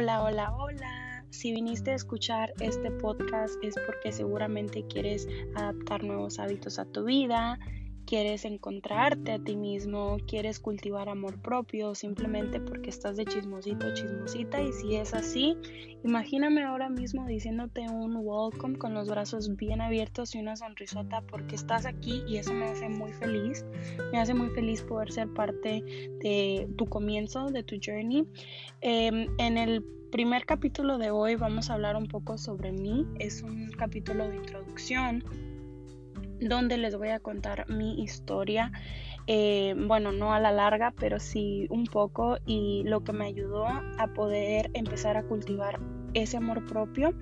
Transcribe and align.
Hola, 0.00 0.22
hola, 0.22 0.54
hola. 0.56 1.24
Si 1.30 1.50
viniste 1.50 1.90
a 1.90 1.94
escuchar 1.96 2.54
este 2.60 2.88
podcast 2.92 3.56
es 3.64 3.74
porque 3.84 4.12
seguramente 4.12 4.86
quieres 4.86 5.26
adaptar 5.56 6.04
nuevos 6.04 6.38
hábitos 6.38 6.78
a 6.78 6.84
tu 6.84 7.02
vida, 7.02 7.58
quieres 8.08 8.46
encontrarte 8.46 9.32
a 9.32 9.38
ti 9.38 9.54
mismo, 9.54 10.16
quieres 10.26 10.60
cultivar 10.60 11.10
amor 11.10 11.42
propio, 11.42 11.94
simplemente 11.94 12.58
porque 12.58 12.88
estás 12.88 13.18
de 13.18 13.26
chismosito, 13.26 13.92
chismosita. 13.92 14.62
Y 14.62 14.72
si 14.72 14.96
es 14.96 15.12
así, 15.12 15.58
imagíname 16.04 16.62
ahora 16.62 16.88
mismo 16.88 17.26
diciéndote 17.26 17.82
un 17.90 18.16
welcome 18.16 18.78
con 18.78 18.94
los 18.94 19.10
brazos 19.10 19.54
bien 19.56 19.82
abiertos 19.82 20.34
y 20.34 20.38
una 20.38 20.56
sonrisota 20.56 21.20
porque 21.20 21.54
estás 21.54 21.84
aquí 21.84 22.22
y 22.26 22.38
eso 22.38 22.54
me 22.54 22.70
hace 22.70 22.88
muy 22.88 23.12
feliz. 23.12 23.66
Me 24.10 24.18
hace 24.18 24.32
muy 24.32 24.48
feliz 24.50 24.80
poder 24.80 25.12
ser 25.12 25.28
parte 25.34 25.84
de 26.22 26.66
tu 26.78 26.86
comienzo, 26.86 27.50
de 27.50 27.62
tu 27.62 27.76
journey. 27.76 28.26
Em, 28.80 29.26
en 29.36 29.58
el 29.58 29.84
primer 30.10 30.46
capítulo 30.46 30.96
de 30.96 31.10
hoy 31.10 31.34
vamos 31.34 31.68
a 31.68 31.74
hablar 31.74 31.94
un 31.94 32.06
poco 32.06 32.38
sobre 32.38 32.72
mí. 32.72 33.06
Es 33.18 33.42
un 33.42 33.70
capítulo 33.72 34.26
de 34.30 34.36
introducción 34.36 35.22
donde 36.40 36.76
les 36.76 36.96
voy 36.96 37.08
a 37.08 37.20
contar 37.20 37.68
mi 37.68 38.02
historia. 38.02 38.72
Eh, 39.26 39.74
bueno, 39.76 40.12
no 40.12 40.32
a 40.32 40.40
la 40.40 40.52
larga, 40.52 40.94
pero 40.98 41.20
sí 41.20 41.66
un 41.70 41.84
poco 41.84 42.38
y 42.46 42.82
lo 42.86 43.04
que 43.04 43.12
me 43.12 43.26
ayudó 43.26 43.66
a 43.66 44.06
poder 44.14 44.70
empezar 44.74 45.16
a 45.16 45.22
cultivar 45.24 45.78
ese 46.14 46.38
amor 46.38 46.66
propio 46.66 47.14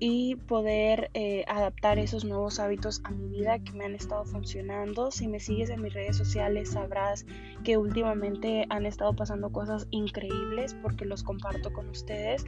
y 0.00 0.36
poder 0.36 1.10
eh, 1.14 1.44
adaptar 1.48 1.98
esos 1.98 2.24
nuevos 2.24 2.60
hábitos 2.60 3.00
a 3.04 3.10
mi 3.10 3.28
vida 3.28 3.58
que 3.58 3.72
me 3.72 3.84
han 3.84 3.94
estado 3.94 4.24
funcionando. 4.24 5.10
Si 5.10 5.26
me 5.26 5.40
sigues 5.40 5.70
en 5.70 5.82
mis 5.82 5.92
redes 5.92 6.16
sociales 6.16 6.70
sabrás 6.72 7.26
que 7.64 7.76
últimamente 7.76 8.66
han 8.70 8.86
estado 8.86 9.14
pasando 9.14 9.50
cosas 9.50 9.86
increíbles 9.90 10.74
porque 10.82 11.04
los 11.04 11.22
comparto 11.22 11.72
con 11.72 11.88
ustedes. 11.88 12.44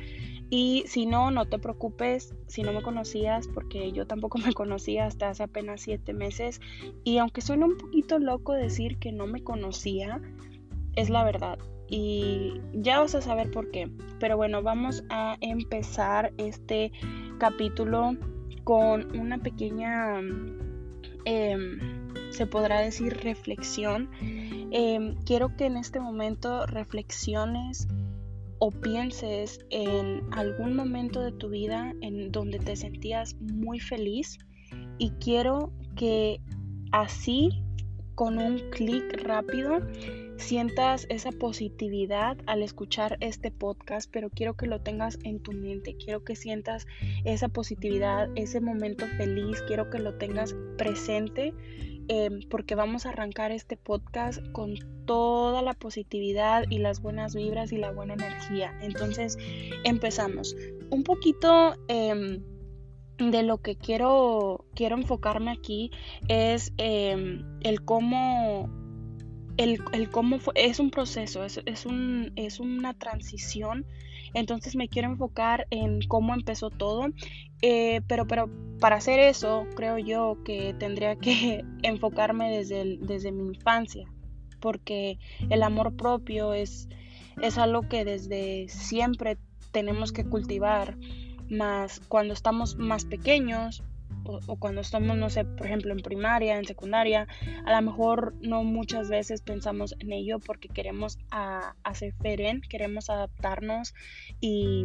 Y 0.48 0.84
si 0.86 1.06
no, 1.06 1.30
no 1.30 1.46
te 1.46 1.58
preocupes 1.58 2.34
si 2.46 2.62
no 2.62 2.72
me 2.72 2.82
conocías 2.82 3.48
porque 3.48 3.92
yo 3.92 4.06
tampoco 4.06 4.38
me 4.44 4.52
conocía 4.52 5.06
hasta 5.06 5.30
hace 5.30 5.42
apenas 5.42 5.80
siete 5.80 6.12
meses. 6.12 6.60
Y 7.04 7.18
aunque 7.18 7.40
suena 7.40 7.66
un 7.66 7.76
poquito 7.76 8.18
loco 8.18 8.52
decir 8.52 8.98
que 8.98 9.12
no 9.12 9.26
me 9.26 9.42
conocía, 9.42 10.20
es 10.94 11.10
la 11.10 11.24
verdad 11.24 11.58
y 11.90 12.60
ya 12.72 13.00
vas 13.00 13.14
a 13.14 13.20
saber 13.20 13.50
por 13.50 13.70
qué. 13.70 13.90
Pero 14.18 14.36
bueno, 14.36 14.62
vamos 14.62 15.02
a 15.10 15.36
empezar 15.40 16.32
este 16.38 16.92
capítulo 17.38 18.16
con 18.64 19.18
una 19.18 19.38
pequeña, 19.38 20.20
em, 21.24 21.80
se 22.30 22.46
podrá 22.46 22.80
decir, 22.80 23.18
reflexión. 23.22 24.08
Em, 24.70 25.16
quiero 25.24 25.56
que 25.56 25.66
en 25.66 25.76
este 25.76 25.98
momento 25.98 26.64
reflexiones 26.66 27.88
o 28.60 28.70
pienses 28.70 29.58
en 29.70 30.22
algún 30.32 30.76
momento 30.76 31.22
de 31.22 31.32
tu 31.32 31.48
vida 31.48 31.92
en 32.02 32.30
donde 32.30 32.58
te 32.58 32.76
sentías 32.76 33.34
muy 33.40 33.80
feliz 33.80 34.38
y 34.98 35.10
quiero 35.12 35.72
que 35.96 36.40
así, 36.92 37.62
con 38.14 38.38
un 38.38 38.58
clic 38.70 39.22
rápido, 39.24 39.80
sientas 40.40 41.06
esa 41.08 41.30
positividad 41.32 42.36
al 42.46 42.62
escuchar 42.62 43.16
este 43.20 43.50
podcast, 43.50 44.10
pero 44.10 44.30
quiero 44.30 44.54
que 44.54 44.66
lo 44.66 44.80
tengas 44.80 45.18
en 45.22 45.40
tu 45.40 45.52
mente, 45.52 45.96
quiero 45.96 46.24
que 46.24 46.34
sientas 46.34 46.86
esa 47.24 47.48
positividad, 47.48 48.28
ese 48.34 48.60
momento 48.60 49.06
feliz, 49.16 49.62
quiero 49.66 49.90
que 49.90 49.98
lo 49.98 50.14
tengas 50.14 50.54
presente. 50.76 51.54
Em, 52.12 52.40
porque 52.48 52.74
vamos 52.74 53.06
a 53.06 53.10
arrancar 53.10 53.52
este 53.52 53.76
podcast 53.76 54.40
con 54.50 54.74
toda 55.04 55.62
la 55.62 55.74
positividad 55.74 56.64
y 56.68 56.78
las 56.78 57.00
buenas 57.00 57.36
vibras 57.36 57.70
y 57.70 57.76
la 57.76 57.92
buena 57.92 58.14
energía. 58.14 58.76
Entonces, 58.82 59.38
empezamos. 59.84 60.56
Un 60.90 61.04
poquito 61.04 61.74
em, 61.86 62.42
de 63.18 63.42
lo 63.44 63.58
que 63.58 63.76
quiero, 63.76 64.64
quiero 64.74 64.96
enfocarme 64.96 65.52
aquí 65.52 65.92
es 66.26 66.72
em, 66.78 67.44
el 67.60 67.84
cómo 67.84 68.79
el, 69.60 70.10
cómo 70.10 70.38
fue, 70.38 70.54
es 70.56 70.80
un 70.80 70.90
proceso, 70.90 71.44
es, 71.44 71.60
es, 71.66 71.84
un, 71.84 72.32
es 72.36 72.60
una 72.60 72.94
transición. 72.94 73.86
Entonces 74.32 74.76
me 74.76 74.88
quiero 74.88 75.08
enfocar 75.10 75.66
en 75.70 76.00
cómo 76.02 76.34
empezó 76.34 76.70
todo. 76.70 77.08
Eh, 77.62 78.00
pero, 78.06 78.26
pero 78.26 78.48
para 78.78 78.96
hacer 78.96 79.20
eso, 79.20 79.66
creo 79.76 79.98
yo 79.98 80.38
que 80.44 80.74
tendría 80.78 81.16
que 81.16 81.64
enfocarme 81.82 82.50
desde, 82.50 82.98
desde 83.00 83.32
mi 83.32 83.54
infancia. 83.54 84.06
Porque 84.60 85.18
el 85.50 85.62
amor 85.62 85.94
propio 85.96 86.54
es, 86.54 86.88
es 87.40 87.58
algo 87.58 87.82
que 87.82 88.04
desde 88.04 88.66
siempre 88.68 89.36
tenemos 89.72 90.12
que 90.12 90.24
cultivar. 90.24 90.96
Más 91.50 92.00
cuando 92.08 92.32
estamos 92.32 92.76
más 92.76 93.04
pequeños, 93.04 93.82
o, 94.46 94.56
cuando 94.56 94.80
estamos, 94.80 95.16
no 95.16 95.30
sé, 95.30 95.44
por 95.44 95.66
ejemplo, 95.66 95.92
en 95.92 96.00
primaria, 96.00 96.58
en 96.58 96.64
secundaria, 96.64 97.26
a 97.64 97.74
lo 97.74 97.90
mejor 97.90 98.34
no 98.40 98.64
muchas 98.64 99.08
veces 99.08 99.42
pensamos 99.42 99.94
en 99.98 100.12
ello 100.12 100.38
porque 100.38 100.68
queremos 100.68 101.18
hacer 101.84 102.14
feren, 102.22 102.60
queremos 102.62 103.10
adaptarnos 103.10 103.94
y, 104.40 104.84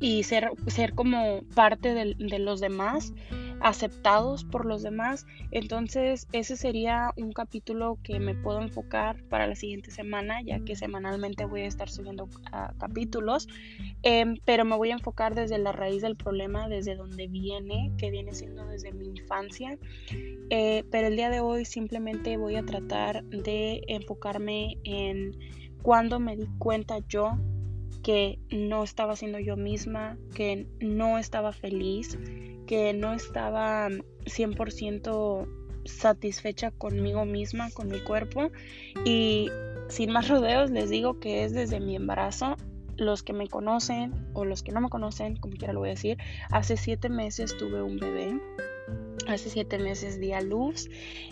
y 0.00 0.22
ser, 0.24 0.50
ser 0.66 0.94
como 0.94 1.42
parte 1.54 1.94
de 1.94 2.38
los 2.38 2.60
demás 2.60 3.12
aceptados 3.60 4.44
por 4.44 4.66
los 4.66 4.82
demás. 4.82 5.26
Entonces 5.50 6.26
ese 6.32 6.56
sería 6.56 7.12
un 7.16 7.32
capítulo 7.32 7.98
que 8.02 8.18
me 8.18 8.34
puedo 8.34 8.60
enfocar 8.60 9.22
para 9.24 9.46
la 9.46 9.54
siguiente 9.54 9.90
semana, 9.90 10.42
ya 10.42 10.60
que 10.60 10.76
semanalmente 10.76 11.44
voy 11.44 11.62
a 11.62 11.66
estar 11.66 11.88
subiendo 11.88 12.28
ah, 12.52 12.72
capítulos. 12.78 13.48
Em, 14.02 14.36
pero 14.44 14.64
me 14.64 14.76
voy 14.76 14.90
a 14.90 14.94
enfocar 14.94 15.34
desde 15.34 15.58
la 15.58 15.72
raíz 15.72 16.02
del 16.02 16.16
problema, 16.16 16.68
desde 16.68 16.96
donde 16.96 17.28
viene, 17.28 17.92
que 17.98 18.10
viene 18.10 18.32
siendo 18.34 18.66
desde 18.66 18.92
mi 18.92 19.06
infancia. 19.06 19.78
Eh, 20.50 20.84
pero 20.90 21.08
el 21.08 21.16
día 21.16 21.30
de 21.30 21.40
hoy 21.40 21.64
simplemente 21.64 22.36
voy 22.36 22.56
a 22.56 22.64
tratar 22.64 23.24
de 23.24 23.82
enfocarme 23.88 24.78
en 24.84 25.36
cuando 25.82 26.20
me 26.20 26.36
di 26.36 26.46
cuenta 26.58 26.98
yo 27.08 27.38
que 28.02 28.38
no 28.50 28.82
estaba 28.82 29.16
siendo 29.16 29.38
yo 29.38 29.56
misma, 29.56 30.16
que 30.34 30.66
no 30.80 31.18
estaba 31.18 31.52
feliz, 31.52 32.18
que 32.70 32.92
no 32.92 33.12
estaba 33.12 33.88
100% 34.26 35.48
satisfecha 35.86 36.70
conmigo 36.70 37.24
misma, 37.24 37.68
con 37.72 37.88
mi 37.88 37.98
cuerpo. 37.98 38.52
Y 39.04 39.50
sin 39.88 40.12
más 40.12 40.28
rodeos 40.28 40.70
les 40.70 40.88
digo 40.88 41.18
que 41.18 41.42
es 41.42 41.52
desde 41.52 41.80
mi 41.80 41.96
embarazo. 41.96 42.54
Los 42.96 43.24
que 43.24 43.32
me 43.32 43.48
conocen 43.48 44.12
o 44.34 44.44
los 44.44 44.62
que 44.62 44.70
no 44.70 44.80
me 44.80 44.88
conocen, 44.88 45.34
como 45.34 45.56
quiera 45.56 45.72
lo 45.72 45.80
voy 45.80 45.88
a 45.88 45.92
decir, 45.94 46.16
hace 46.52 46.76
siete 46.76 47.08
meses 47.08 47.56
tuve 47.56 47.82
un 47.82 47.96
bebé. 47.96 48.40
Hace 49.26 49.50
siete 49.50 49.80
meses 49.80 50.20
di 50.20 50.32
a 50.32 50.40
luz. 50.40 50.88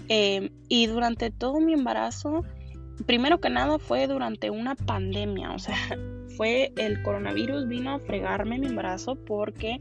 Eh, 0.09 0.51
y 0.67 0.89
durante 0.89 1.31
todo 1.31 1.61
mi 1.61 1.73
embarazo, 1.73 2.43
primero 3.07 3.39
que 3.39 3.49
nada 3.49 3.79
fue 3.79 4.09
durante 4.09 4.51
una 4.51 4.75
pandemia. 4.75 5.53
O 5.53 5.61
sea, 5.61 5.77
fue 6.37 6.73
el 6.77 7.01
coronavirus 7.05 7.69
vino 7.69 7.93
a 7.93 8.01
fregarme 8.01 8.59
mi 8.59 8.67
embarazo 8.67 9.15
porque 9.15 9.79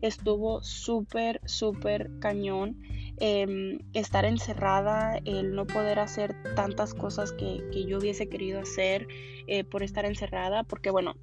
estuvo 0.00 0.62
súper, 0.62 1.40
súper 1.44 2.10
cañón. 2.20 2.76
Em, 3.18 3.78
estar 3.92 4.24
encerrada, 4.24 5.20
el 5.26 5.54
no 5.54 5.66
poder 5.66 5.98
hacer 5.98 6.34
tantas 6.54 6.94
cosas 6.94 7.32
que, 7.32 7.60
yo 7.86 7.98
hubiese 7.98 8.28
querido 8.28 8.60
hacer 8.60 9.06
eh, 9.46 9.62
por 9.64 9.82
estar 9.82 10.06
encerrada, 10.06 10.62
porque 10.64 10.90
bueno, 10.90 11.14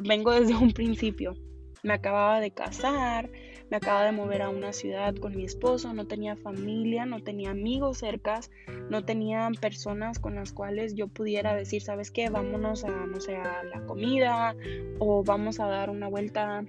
vengo 0.00 0.30
desde 0.32 0.54
un 0.54 0.72
principio. 0.72 1.34
Me 1.82 1.94
acababa 1.94 2.40
de 2.40 2.52
casar, 2.52 3.30
me 3.70 3.76
acababa 3.76 4.04
de 4.04 4.12
mover 4.12 4.42
a 4.42 4.48
una 4.48 4.72
ciudad 4.72 5.14
con 5.16 5.36
mi 5.36 5.44
esposo, 5.44 5.92
no 5.92 6.06
tenía 6.06 6.36
familia, 6.36 7.06
no 7.06 7.20
tenía 7.20 7.50
amigos 7.50 7.98
cercas, 7.98 8.50
no 8.88 9.04
tenía 9.04 9.50
personas 9.60 10.18
con 10.18 10.36
las 10.36 10.52
cuales 10.52 10.94
yo 10.94 11.08
pudiera 11.08 11.54
decir, 11.54 11.82
¿sabes 11.82 12.10
qué? 12.10 12.30
Vámonos 12.30 12.84
a, 12.84 12.90
no 12.90 13.20
sé, 13.20 13.36
a 13.36 13.64
la 13.64 13.84
comida 13.86 14.54
o 14.98 15.24
vamos 15.24 15.58
a 15.58 15.66
dar 15.66 15.90
una 15.90 16.08
vuelta 16.08 16.64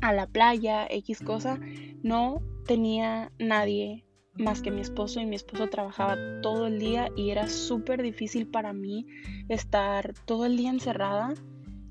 a 0.00 0.12
la 0.12 0.26
playa, 0.26 0.86
X 0.90 1.20
cosa, 1.20 1.58
no 2.02 2.42
tenía 2.66 3.32
nadie 3.38 4.04
más 4.38 4.60
que 4.60 4.70
mi 4.70 4.80
esposo 4.80 5.20
y 5.20 5.26
mi 5.26 5.36
esposo 5.36 5.68
trabajaba 5.68 6.16
todo 6.42 6.66
el 6.66 6.78
día 6.78 7.08
y 7.16 7.30
era 7.30 7.48
súper 7.48 8.02
difícil 8.02 8.46
para 8.46 8.72
mí 8.72 9.06
estar 9.48 10.12
todo 10.26 10.46
el 10.46 10.56
día 10.56 10.70
encerrada, 10.70 11.34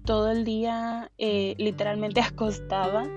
todo 0.05 0.31
el 0.31 0.45
día 0.45 1.11
eh, 1.17 1.55
literalmente 1.57 2.21
acostada. 2.21 3.09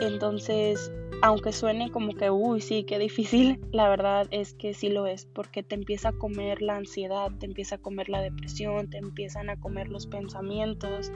Entonces, 0.00 0.92
aunque 1.22 1.52
suene 1.52 1.90
como 1.90 2.14
que, 2.14 2.30
uy, 2.30 2.60
sí, 2.60 2.84
qué 2.84 2.98
difícil, 2.98 3.60
la 3.70 3.88
verdad 3.88 4.26
es 4.30 4.54
que 4.54 4.74
sí 4.74 4.88
lo 4.88 5.06
es, 5.06 5.24
porque 5.24 5.62
te 5.62 5.76
empieza 5.76 6.10
a 6.10 6.12
comer 6.12 6.60
la 6.60 6.76
ansiedad, 6.76 7.30
te 7.38 7.46
empieza 7.46 7.76
a 7.76 7.78
comer 7.78 8.08
la 8.08 8.20
depresión, 8.20 8.90
te 8.90 8.98
empiezan 8.98 9.50
a 9.50 9.56
comer 9.58 9.88
los 9.88 10.06
pensamientos, 10.06 11.12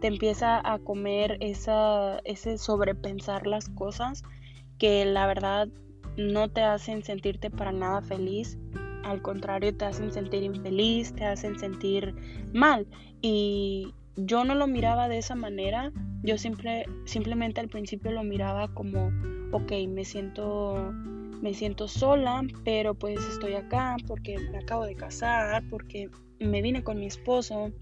te 0.00 0.08
empieza 0.08 0.60
a 0.64 0.78
comer 0.78 1.38
esa, 1.40 2.18
ese 2.24 2.58
sobrepensar 2.58 3.46
las 3.46 3.68
cosas 3.68 4.22
que 4.78 5.04
la 5.04 5.26
verdad 5.26 5.68
no 6.16 6.48
te 6.48 6.62
hacen 6.62 7.02
sentirte 7.02 7.50
para 7.50 7.72
nada 7.72 8.02
feliz, 8.02 8.58
al 9.04 9.22
contrario 9.22 9.76
te 9.76 9.84
hacen 9.84 10.12
sentir 10.12 10.42
infeliz, 10.42 11.14
te 11.14 11.24
hacen 11.24 11.58
sentir 11.58 12.14
mal. 12.52 12.86
Y, 13.20 13.94
yo 14.16 14.44
no 14.44 14.54
lo 14.54 14.66
miraba 14.66 15.08
de 15.08 15.18
esa 15.18 15.34
manera, 15.34 15.92
yo 16.22 16.38
siempre, 16.38 16.86
simplemente 17.04 17.60
al 17.60 17.68
principio 17.68 18.12
lo 18.12 18.22
miraba 18.22 18.72
como, 18.72 19.10
ok, 19.52 19.72
me 19.88 20.04
siento, 20.04 20.92
me 21.42 21.52
siento 21.54 21.88
sola, 21.88 22.42
pero 22.64 22.94
pues 22.94 23.18
estoy 23.28 23.54
acá 23.54 23.96
porque 24.06 24.38
me 24.38 24.58
acabo 24.58 24.84
de 24.84 24.94
casar, 24.94 25.64
porque 25.68 26.10
me 26.38 26.62
vine 26.62 26.84
con 26.84 26.98
mi 26.98 27.06
esposo 27.06 27.72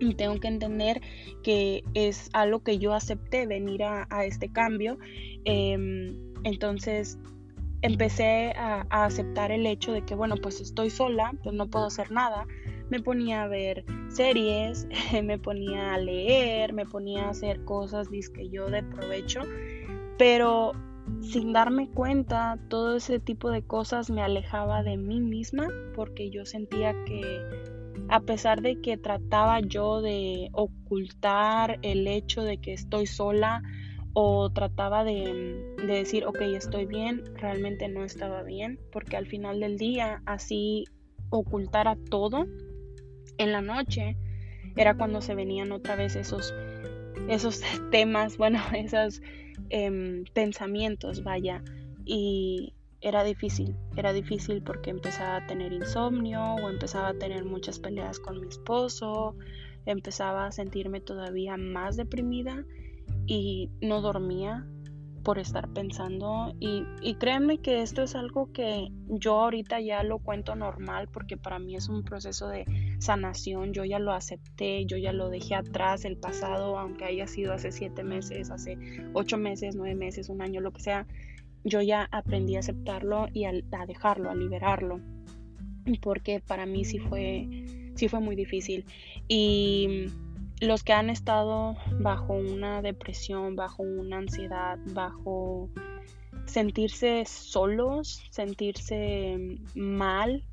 y 0.00 0.14
tengo 0.14 0.38
que 0.40 0.48
entender 0.48 1.00
que 1.42 1.84
es 1.94 2.30
algo 2.32 2.60
que 2.62 2.78
yo 2.78 2.94
acepté 2.94 3.46
venir 3.46 3.82
a, 3.84 4.24
este 4.24 4.50
cambio. 4.50 4.98
Em, 5.44 6.16
entonces 6.44 7.18
empecé 7.82 8.52
a, 8.56 8.86
aceptar 8.90 9.50
el 9.50 9.66
hecho 9.66 9.92
de 9.92 10.02
que, 10.02 10.14
bueno, 10.14 10.36
pues 10.36 10.60
estoy 10.60 10.90
sola, 10.90 11.32
pues 11.42 11.54
no 11.54 11.68
puedo 11.68 11.86
hacer 11.86 12.10
nada. 12.10 12.46
Me 12.90 13.00
ponía 13.00 13.42
a 13.42 13.48
ver 13.48 13.84
series, 14.08 14.86
me 15.24 15.38
ponía 15.38 15.94
a 15.94 15.98
leer, 15.98 16.72
me 16.72 16.86
ponía 16.86 17.26
a 17.26 17.30
hacer 17.30 17.64
cosas 17.64 18.08
que 18.08 18.48
yo 18.48 18.70
de 18.70 18.82
provecho, 18.82 19.40
pero 20.18 20.72
sin 21.20 21.52
darme 21.52 21.88
cuenta, 21.90 22.58
todo 22.68 22.96
ese 22.96 23.20
tipo 23.20 23.50
de 23.50 23.62
cosas 23.62 24.10
me 24.10 24.22
alejaba 24.22 24.82
de 24.82 24.96
mí 24.96 25.20
misma 25.20 25.68
porque 25.94 26.30
yo 26.30 26.44
sentía 26.44 26.94
que 27.04 27.40
a 28.08 28.20
pesar 28.20 28.62
de 28.62 28.80
que 28.80 28.96
trataba 28.96 29.60
yo 29.60 30.00
de 30.00 30.48
ocultar 30.52 31.78
el 31.82 32.06
hecho 32.06 32.42
de 32.42 32.58
que 32.58 32.72
estoy 32.72 33.06
sola 33.06 33.62
o 34.12 34.50
trataba 34.50 35.04
de, 35.04 35.76
decir, 35.86 36.24
ok, 36.24 36.40
estoy 36.40 36.86
bien, 36.86 37.22
realmente 37.34 37.88
no 37.88 38.04
estaba 38.04 38.42
bien, 38.42 38.80
porque 38.90 39.16
al 39.16 39.26
final 39.26 39.60
del 39.60 39.76
día 39.76 40.22
así 40.24 40.84
ocultara 41.28 41.98
todo, 42.08 42.46
en 43.36 43.52
la 43.52 43.60
noche 43.60 44.16
era 44.76 44.96
cuando 44.96 45.20
se 45.20 45.34
venían 45.34 45.70
otra 45.72 45.96
vez 45.96 46.16
esos, 46.16 46.54
esos 47.28 47.60
temas, 47.90 48.38
bueno, 48.38 48.58
esos 48.74 49.20
em, 49.68 50.24
pensamientos, 50.32 51.22
vaya, 51.22 51.62
y, 52.06 52.72
era 53.06 53.22
difícil, 53.22 53.76
era 53.96 54.12
difícil 54.12 54.62
porque 54.62 54.90
empezaba 54.90 55.36
a 55.36 55.46
tener 55.46 55.72
insomnio 55.72 56.42
o 56.42 56.68
empezaba 56.68 57.08
a 57.08 57.14
tener 57.14 57.44
muchas 57.44 57.78
peleas 57.78 58.18
con 58.18 58.40
mi 58.40 58.48
esposo, 58.48 59.36
empezaba 59.86 60.46
a 60.46 60.52
sentirme 60.52 61.00
todavía 61.00 61.56
más 61.56 61.96
deprimida 61.96 62.64
y 63.26 63.70
no 63.80 64.00
dormía 64.00 64.66
por 65.22 65.38
estar 65.38 65.68
pensando. 65.72 66.52
Y, 66.60 66.84
y, 67.00 67.14
créanme 67.14 67.58
que 67.58 67.82
esto 67.82 68.02
es 68.02 68.14
algo 68.14 68.52
que 68.52 68.92
yo 69.08 69.40
ahorita 69.40 69.80
ya 69.80 70.02
lo 70.02 70.18
cuento 70.18 70.54
normal 70.54 71.08
porque 71.12 71.36
para 71.36 71.58
mí 71.58 71.74
es 71.76 71.88
un 71.88 72.02
proceso 72.02 72.48
de 72.48 72.64
sanación, 72.98 73.72
yo 73.72 73.84
ya 73.84 73.98
lo 73.98 74.12
acepté, 74.12 74.84
yo 74.86 74.96
ya 74.96 75.12
lo 75.12 75.28
dejé 75.28 75.54
atrás 75.54 76.04
el 76.04 76.16
pasado, 76.16 76.78
aunque 76.78 77.04
haya 77.04 77.26
sido 77.26 77.52
hace 77.52 77.72
siete 77.72 78.04
meses, 78.04 78.50
hace 78.50 78.78
ocho 79.14 79.36
meses, 79.36 79.76
nueve 79.76 79.94
meses, 79.94 80.28
un 80.28 80.42
año, 80.42 80.60
lo 80.60 80.72
que 80.72 80.82
sea, 80.82 81.06
yo 81.66 81.82
ya 81.82 82.08
aprendí 82.12 82.54
a 82.54 82.60
aceptarlo 82.60 83.26
y 83.32 83.44
a, 83.44 83.52
dejarlo, 83.86 84.30
a 84.30 84.36
liberarlo, 84.36 85.00
porque 86.00 86.40
para 86.40 86.64
mí 86.64 86.84
sí 86.84 87.00
fue, 87.00 87.48
sí 87.96 88.08
fue 88.08 88.20
muy 88.20 88.36
difícil. 88.36 88.84
Y 89.26 90.06
los 90.60 90.84
que 90.84 90.92
han 90.92 91.10
estado 91.10 91.76
bajo 91.98 92.34
una 92.34 92.82
depresión, 92.82 93.56
bajo 93.56 93.82
una 93.82 94.18
ansiedad, 94.18 94.78
bajo 94.94 95.68
sentirse 96.46 97.24
solos, 97.24 98.22
sentirse 98.30 99.58
mal 99.74 100.44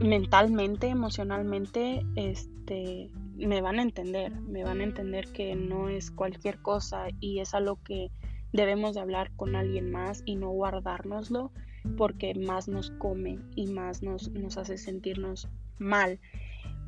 mentalmente, 0.00 0.88
emocionalmente, 0.88 2.04
este, 2.16 3.10
me 3.36 3.62
van 3.62 3.78
a 3.78 3.82
entender, 3.82 4.32
me 4.32 4.64
van 4.64 4.80
a 4.80 4.84
entender 4.84 5.28
que 5.32 5.54
no 5.54 5.88
es 5.88 6.10
cualquier 6.10 6.60
cosa 6.60 7.06
y 7.20 7.40
es 7.40 7.54
algo 7.54 7.82
que 7.82 8.10
debemos 8.54 8.94
de 8.94 9.00
hablar 9.00 9.32
con 9.36 9.56
alguien 9.56 9.90
más 9.90 10.22
y 10.24 10.36
no 10.36 10.48
guardárnoslo 10.50 11.50
porque 11.98 12.34
más 12.34 12.68
nos 12.68 12.90
come 12.92 13.38
y 13.56 13.66
más 13.66 14.02
nos, 14.02 14.30
nos 14.30 14.56
hace 14.56 14.78
sentirnos 14.78 15.48
mal. 15.78 16.20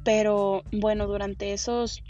Pero 0.05 0.63
bueno, 0.73 1.09
durante 1.09 1.53
esos 1.53 2.05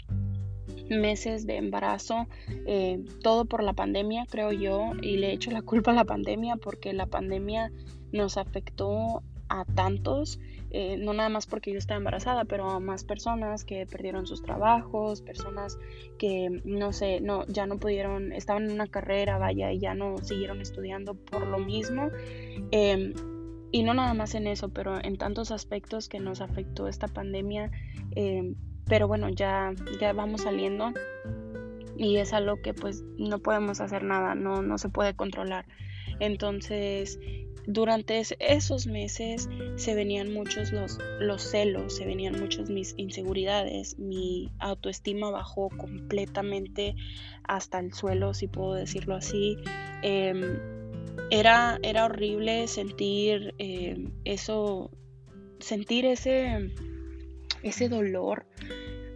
meses 0.89 1.47
de 1.47 1.57
embarazo, 1.57 2.27
eh, 2.67 3.03
todo 3.23 3.45
por 3.45 3.63
la 3.63 3.73
pandemia, 3.73 4.27
creo 4.29 4.51
yo, 4.51 4.91
y 5.01 5.17
le 5.17 5.33
echo 5.33 5.49
la 5.49 5.63
culpa 5.63 5.91
a 5.91 5.95
la 5.95 6.05
pandemia 6.05 6.57
porque 6.57 6.93
la 6.93 7.07
pandemia 7.07 7.71
nos 8.11 8.37
afectó 8.37 9.23
a 9.49 9.65
tantos 9.65 10.39
eh, 10.71 10.97
no 10.97 11.13
nada 11.13 11.29
más 11.29 11.47
porque 11.47 11.71
yo 11.71 11.77
estaba 11.77 11.97
embarazada, 11.97 12.45
pero 12.45 12.69
a 12.69 12.79
más 12.79 13.03
personas 13.03 13.63
que 13.63 13.85
perdieron 13.85 14.27
sus 14.27 14.41
trabajos, 14.41 15.21
personas 15.21 15.77
que 16.17 16.61
no 16.65 16.91
sé, 16.93 17.21
no, 17.21 17.45
ya 17.47 17.65
no 17.65 17.77
pudieron, 17.77 18.33
estaban 18.33 18.65
en 18.65 18.71
una 18.71 18.87
carrera, 18.87 19.37
vaya, 19.37 19.71
y 19.71 19.79
ya 19.79 19.93
no 19.93 20.17
siguieron 20.17 20.61
estudiando 20.61 21.15
por 21.15 21.47
lo 21.47 21.59
mismo. 21.59 22.09
Em, 22.71 23.13
y 23.71 23.83
no 23.83 23.93
nada 23.93 24.13
más 24.13 24.35
en 24.35 24.47
eso, 24.47 24.69
pero 24.69 25.03
en 25.03 25.17
tantos 25.17 25.51
aspectos 25.51 26.09
que 26.09 26.19
nos 26.19 26.41
afectó 26.41 26.87
esta 26.87 27.07
pandemia. 27.07 27.71
Em, 28.15 28.55
pero 28.85 29.07
bueno, 29.07 29.29
ya, 29.29 29.73
ya 29.99 30.13
vamos 30.13 30.41
saliendo 30.41 30.93
y 31.97 32.17
es 32.17 32.33
algo 32.33 32.61
que 32.61 32.73
pues 32.73 33.03
no 33.17 33.39
podemos 33.39 33.81
hacer 33.81 34.03
nada, 34.03 34.35
no, 34.35 34.61
no 34.61 34.77
se 34.77 34.89
puede 34.89 35.15
controlar. 35.15 35.65
Entonces, 36.19 37.19
durante 37.67 38.23
esos 38.39 38.87
meses 38.87 39.49
se 39.75 39.93
venían 39.93 40.33
muchos 40.33 40.71
los, 40.71 40.97
los 41.19 41.41
celos, 41.41 41.97
se 41.97 42.05
venían 42.05 42.39
muchas 42.39 42.69
mis 42.69 42.93
inseguridades, 42.97 43.99
mi 43.99 44.49
autoestima 44.59 45.29
bajó 45.31 45.69
completamente 45.69 46.95
hasta 47.43 47.79
el 47.79 47.93
suelo, 47.93 48.33
si 48.33 48.47
puedo 48.47 48.73
decirlo 48.73 49.15
así. 49.15 49.57
Em, 50.01 50.57
era, 51.29 51.77
era 51.83 52.05
horrible 52.05 52.67
sentir 52.67 53.53
em, 53.57 54.11
eso, 54.23 54.89
sentir 55.59 56.05
ese, 56.05 56.71
ese 57.63 57.89
dolor, 57.89 58.45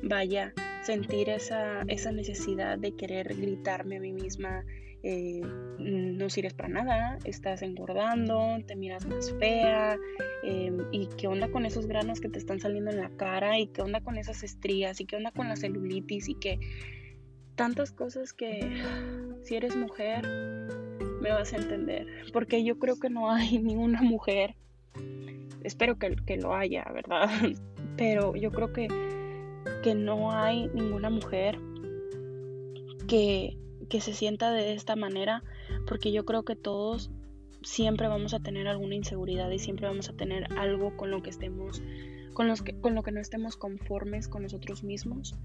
vaya, 0.04 0.54
sentir 0.84 1.30
esa, 1.30 1.84
esa 1.88 2.12
necesidad 2.12 2.78
de 2.78 2.96
querer 2.98 3.34
gritarme 3.36 3.96
a 3.96 4.02
mí 4.02 4.12
misma, 4.12 4.66
eh, 5.04 5.42
no 5.80 6.30
sirves 6.30 6.54
para 6.54 6.70
nada, 6.70 7.18
estás 7.24 7.64
engordando, 7.64 8.58
te 8.68 8.76
miras 8.76 9.06
más 9.08 9.34
fea, 9.40 9.98
em, 10.44 10.78
y 10.92 11.08
qué 11.18 11.28
onda 11.28 11.50
con 11.50 11.66
esos 11.66 11.88
granos 11.88 12.22
que 12.22 12.30
te 12.30 12.38
están 12.38 12.60
saliendo 12.60 12.92
en 12.92 12.98
la 12.98 13.10
cara, 13.18 13.58
y 13.60 13.68
qué 13.68 13.82
onda 13.82 14.02
con 14.02 14.18
esas 14.18 14.44
estrías, 14.44 15.02
y 15.02 15.06
qué 15.06 15.16
onda 15.16 15.32
con 15.32 15.48
la 15.48 15.56
celulitis, 15.56 16.30
y 16.30 16.36
que 16.36 16.60
tantas 17.56 17.92
cosas 17.92 18.34
que 18.34 18.82
si 19.44 19.56
eres 19.56 19.76
mujer 19.76 20.24
me 21.22 21.32
vas 21.32 21.54
a 21.54 21.58
entender, 21.58 22.06
porque 22.32 22.64
yo 22.64 22.78
creo 22.78 23.00
que 23.00 23.10
no 23.10 23.32
hay 23.32 23.58
ninguna 23.60 24.02
mujer, 24.04 24.56
espero 25.64 25.98
que, 25.98 26.16
que 26.26 26.38
lo 26.38 26.54
haya, 26.54 26.86
¿verdad? 26.94 27.28
Pero 27.98 28.36
yo 28.36 28.52
creo 28.52 28.72
que, 28.72 28.88
que 29.84 29.96
no 29.96 30.32
hay 30.32 30.68
ninguna 30.74 31.10
mujer 31.10 31.60
que 33.08 33.58
que 33.92 34.00
se 34.00 34.14
sienta 34.14 34.52
de 34.52 34.74
esta 34.74 34.96
manera, 34.96 35.44
porque 35.86 36.14
yo 36.14 36.24
creo 36.24 36.44
que 36.44 36.56
todos 36.56 37.12
siempre 37.62 38.08
vamos 38.08 38.34
a 38.34 38.40
tener 38.40 38.70
alguna 38.70 38.96
inseguridad 38.96 39.52
y 39.52 39.60
siempre 39.60 39.86
vamos 39.86 40.08
a 40.08 40.14
tener 40.14 40.48
algo 40.58 40.96
con 40.96 41.12
lo 41.12 41.22
que 41.22 41.30
estemos, 41.30 41.84
con, 42.34 42.48
los 42.48 42.62
que, 42.62 42.80
con 42.80 42.96
lo 42.96 43.04
que 43.04 43.12
no 43.12 43.20
estemos 43.20 43.58
conformes 43.58 44.30
con 44.30 44.44
nosotros 44.44 44.86
mismos. 44.86 45.36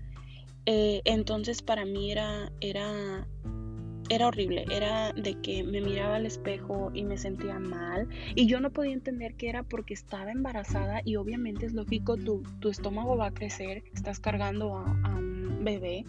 Eh, 0.64 1.02
entonces 1.04 1.60
para 1.60 1.84
mí 1.84 2.12
era, 2.12 2.52
era, 2.60 3.26
era 4.10 4.28
horrible, 4.28 4.64
era 4.70 5.12
de 5.12 5.40
que 5.40 5.64
me 5.64 5.80
miraba 5.80 6.14
al 6.14 6.26
espejo 6.26 6.92
y 6.94 7.02
me 7.02 7.18
sentía 7.18 7.58
mal 7.58 8.08
y 8.36 8.46
yo 8.46 8.60
no 8.60 8.70
podía 8.70 8.92
entender 8.92 9.34
que 9.34 9.48
era 9.48 9.64
porque 9.64 9.92
estaba 9.92 10.30
embarazada 10.30 11.02
y 11.04 11.16
obviamente 11.16 11.66
es 11.66 11.72
lógico, 11.72 12.16
tu, 12.16 12.44
tu 12.60 12.68
estómago 12.68 13.16
va 13.16 13.26
a 13.26 13.34
crecer, 13.34 13.82
estás 13.92 14.20
cargando 14.20 14.76
a, 14.76 14.84
a 15.02 15.16
un 15.16 15.64
bebé 15.64 16.04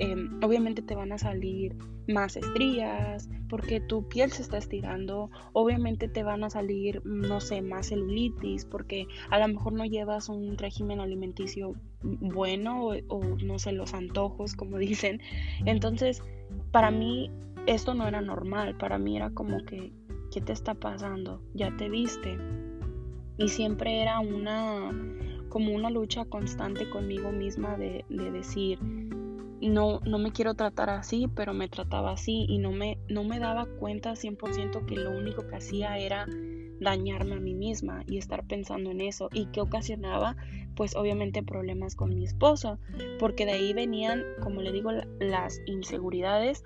Em, 0.00 0.42
obviamente 0.42 0.80
te 0.80 0.94
van 0.94 1.12
a 1.12 1.18
salir 1.18 1.76
más 2.08 2.34
estrías 2.34 3.28
porque 3.50 3.80
tu 3.80 4.08
piel 4.08 4.32
se 4.32 4.40
está 4.40 4.56
estirando, 4.56 5.30
obviamente 5.52 6.08
te 6.08 6.22
van 6.22 6.42
a 6.42 6.48
salir, 6.48 7.02
no 7.04 7.38
sé, 7.38 7.60
más 7.60 7.88
celulitis 7.88 8.64
porque 8.64 9.06
a 9.28 9.38
lo 9.38 9.46
mejor 9.48 9.74
no 9.74 9.84
llevas 9.84 10.30
un 10.30 10.56
régimen 10.56 11.00
alimenticio 11.00 11.74
bueno 12.02 12.88
o, 13.08 13.24
no 13.44 13.58
sé, 13.58 13.72
los 13.72 13.92
antojos 13.92 14.56
como 14.56 14.78
dicen. 14.78 15.20
Entonces, 15.66 16.22
para 16.72 16.90
mí 16.90 17.30
esto 17.66 17.92
no 17.92 18.08
era 18.08 18.22
normal, 18.22 18.78
para 18.78 18.96
mí 18.96 19.18
era 19.18 19.28
como 19.28 19.62
que, 19.66 19.92
¿qué 20.32 20.40
te 20.40 20.54
está 20.54 20.72
pasando? 20.72 21.42
Ya 21.52 21.76
te 21.76 21.90
viste. 21.90 22.38
Y 23.36 23.48
siempre 23.48 24.00
era 24.00 24.20
una, 24.20 24.92
como 25.50 25.74
una 25.74 25.90
lucha 25.90 26.24
constante 26.24 26.88
conmigo 26.88 27.32
misma 27.32 27.76
de 27.76 28.04
decir, 28.08 28.78
no, 29.60 30.00
no 30.00 30.18
me 30.18 30.32
quiero 30.32 30.54
tratar 30.54 30.90
así, 30.90 31.28
pero 31.34 31.52
me 31.52 31.68
trataba 31.68 32.12
así 32.12 32.46
y 32.48 32.58
no 32.58 32.72
me, 32.72 32.98
no 33.08 33.24
me 33.24 33.38
daba 33.38 33.66
cuenta 33.66 34.16
100% 34.16 34.86
que 34.86 34.96
lo 34.96 35.10
único 35.10 35.46
que 35.46 35.56
hacía 35.56 35.98
era 35.98 36.26
dañarme 36.80 37.34
a 37.34 37.40
mí 37.40 37.54
misma 37.54 38.04
y 38.06 38.16
estar 38.16 38.46
pensando 38.46 38.90
en 38.90 39.02
eso 39.02 39.28
y 39.32 39.46
que 39.46 39.60
ocasionaba 39.60 40.36
pues 40.74 40.96
obviamente 40.96 41.42
problemas 41.42 41.94
con 41.94 42.14
mi 42.14 42.24
esposo 42.24 42.78
porque 43.18 43.44
de 43.44 43.52
ahí 43.52 43.74
venían 43.74 44.24
como 44.42 44.62
le 44.62 44.72
digo 44.72 44.90
las 45.20 45.60
inseguridades 45.66 46.64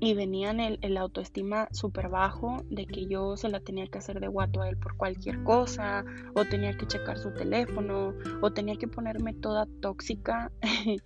y 0.00 0.14
venían 0.14 0.60
el, 0.60 0.78
el 0.82 0.96
autoestima 0.96 1.66
súper 1.72 2.08
bajo 2.08 2.62
de 2.70 2.86
que 2.86 3.06
yo 3.06 3.36
se 3.36 3.48
la 3.48 3.58
tenía 3.58 3.88
que 3.88 3.98
hacer 3.98 4.20
de 4.20 4.28
guato 4.28 4.62
a 4.62 4.68
él 4.68 4.76
por 4.76 4.96
cualquier 4.96 5.42
cosa 5.42 6.04
o 6.34 6.44
tenía 6.44 6.76
que 6.76 6.86
checar 6.86 7.18
su 7.18 7.32
teléfono 7.32 8.14
o 8.40 8.52
tenía 8.52 8.76
que 8.76 8.86
ponerme 8.86 9.34
toda 9.34 9.66
tóxica 9.80 10.52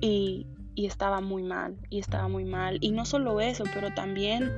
y, 0.00 0.46
y 0.74 0.86
estaba 0.86 1.20
muy 1.20 1.42
mal 1.42 1.76
y 1.90 1.98
estaba 1.98 2.28
muy 2.28 2.44
mal. 2.44 2.78
Y 2.80 2.90
no 2.90 3.04
solo 3.04 3.40
eso 3.40 3.64
pero 3.74 3.92
también 3.94 4.50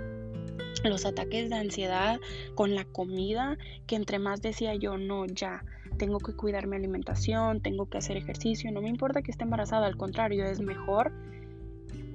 los 0.84 1.04
ataques 1.04 1.50
de 1.50 1.56
ansiedad 1.56 2.20
con 2.54 2.74
la 2.74 2.84
comida 2.84 3.58
que 3.86 3.96
entre 3.96 4.18
más 4.18 4.42
decía 4.42 4.74
yo 4.74 4.96
no 4.96 5.26
ya 5.26 5.64
tengo 5.96 6.18
que 6.18 6.34
cuidar 6.34 6.66
mi 6.66 6.76
alimentación 6.76 7.60
tengo 7.60 7.86
que 7.86 7.98
hacer 7.98 8.16
ejercicio 8.16 8.70
no 8.70 8.80
me 8.80 8.88
importa 8.88 9.22
que 9.22 9.30
esté 9.30 9.44
embarazada 9.44 9.86
al 9.86 9.96
contrario 9.96 10.44
es 10.44 10.60
mejor 10.60 11.12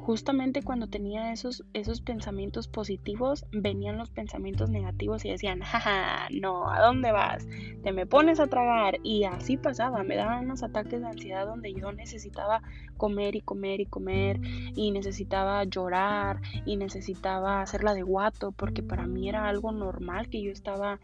justamente 0.05 0.63
cuando 0.63 0.87
tenía 0.87 1.31
esos, 1.31 1.63
esos 1.73 2.01
pensamientos 2.01 2.67
positivos, 2.67 3.45
venían 3.53 3.97
los 3.97 4.09
pensamientos 4.09 4.69
negativos 4.69 5.23
y 5.23 5.29
decían, 5.29 5.61
jaja, 5.61 6.27
no, 6.29 6.69
¿a 6.69 6.81
dónde 6.81 7.13
vas? 7.13 7.47
Te 7.83 7.93
me 7.93 8.05
pones 8.05 8.41
a 8.41 8.47
tragar. 8.47 8.99
Y 9.01 9.23
así 9.23 9.55
pasaba, 9.55 10.03
me 10.03 10.17
daban 10.17 10.43
unos 10.43 10.61
ataques 10.61 10.99
de 10.99 11.07
ansiedad 11.07 11.45
donde 11.45 11.73
yo 11.73 11.93
necesitaba 11.93 12.61
comer 12.97 13.37
y 13.37 13.41
comer 13.41 13.79
y 13.79 13.85
comer 13.85 14.41
y 14.75 14.91
necesitaba 14.91 15.63
llorar 15.63 16.41
y 16.65 16.75
necesitaba 16.75 17.61
hacerla 17.61 17.93
de 17.93 18.03
guato 18.03 18.51
porque 18.51 18.83
para 18.83 19.07
mí 19.07 19.29
era 19.29 19.47
algo 19.47 19.71
normal 19.71 20.27
que 20.29 20.43
yo 20.43 20.51
estaba 20.51 20.99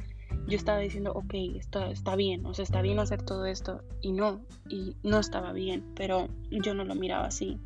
yo 0.47 0.57
estaba 0.57 0.79
diciendo, 0.79 1.11
ok, 1.13 1.33
esto 1.57 1.85
está 1.85 2.15
bien, 2.15 2.45
o 2.45 2.53
sea, 2.53 2.63
está 2.63 2.81
bien 2.81 2.99
hacer 2.99 3.21
todo 3.21 3.45
esto, 3.45 3.83
y 4.01 4.13
no, 4.13 4.41
y 4.67 4.95
no 5.03 5.19
estaba 5.19 5.53
bien, 5.53 5.83
pero 5.95 6.27
yo 6.49 6.73
no 6.73 6.85
lo 6.85 6.95
miraba 6.95 7.27
así. 7.27 7.59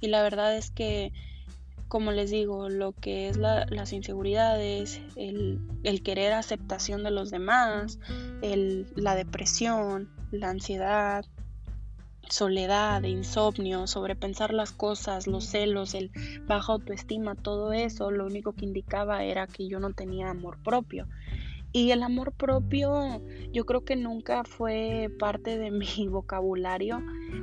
Y 0.00 0.08
la 0.08 0.22
verdad 0.22 0.56
es 0.56 0.70
que, 0.70 1.12
como 1.88 2.12
les 2.12 2.30
digo, 2.30 2.68
lo 2.68 2.92
que 2.92 3.28
es 3.28 3.36
las 3.36 3.92
inseguridades, 3.92 5.00
el, 5.16 5.60
querer 6.04 6.32
aceptación 6.32 7.02
de 7.02 7.10
los 7.10 7.30
demás, 7.30 7.98
la 8.40 9.14
depresión, 9.14 10.08
la 10.30 10.50
ansiedad, 10.50 11.24
soledad, 12.28 13.02
insomnio, 13.04 13.86
sobrepensar 13.86 14.52
las 14.52 14.72
cosas, 14.72 15.26
los 15.26 15.44
celos, 15.46 15.94
el 15.94 16.10
baja 16.46 16.74
autoestima, 16.74 17.34
todo 17.34 17.72
eso, 17.72 18.10
lo 18.10 18.26
único 18.26 18.52
que 18.52 18.66
indicaba 18.66 19.24
era 19.24 19.46
que 19.46 19.68
yo 19.68 19.80
no 19.80 19.92
tenía 19.92 20.30
amor 20.30 20.58
propio. 20.62 21.06
Y 21.72 21.90
el 21.90 22.02
amor 22.02 22.32
propio 22.32 23.20
yo 23.52 23.66
creo 23.66 23.84
que 23.84 23.96
nunca 23.96 24.44
fue 24.44 25.10
parte 25.18 25.58
de 25.58 25.70
mi 25.98 26.08
vocabulario 26.08 27.02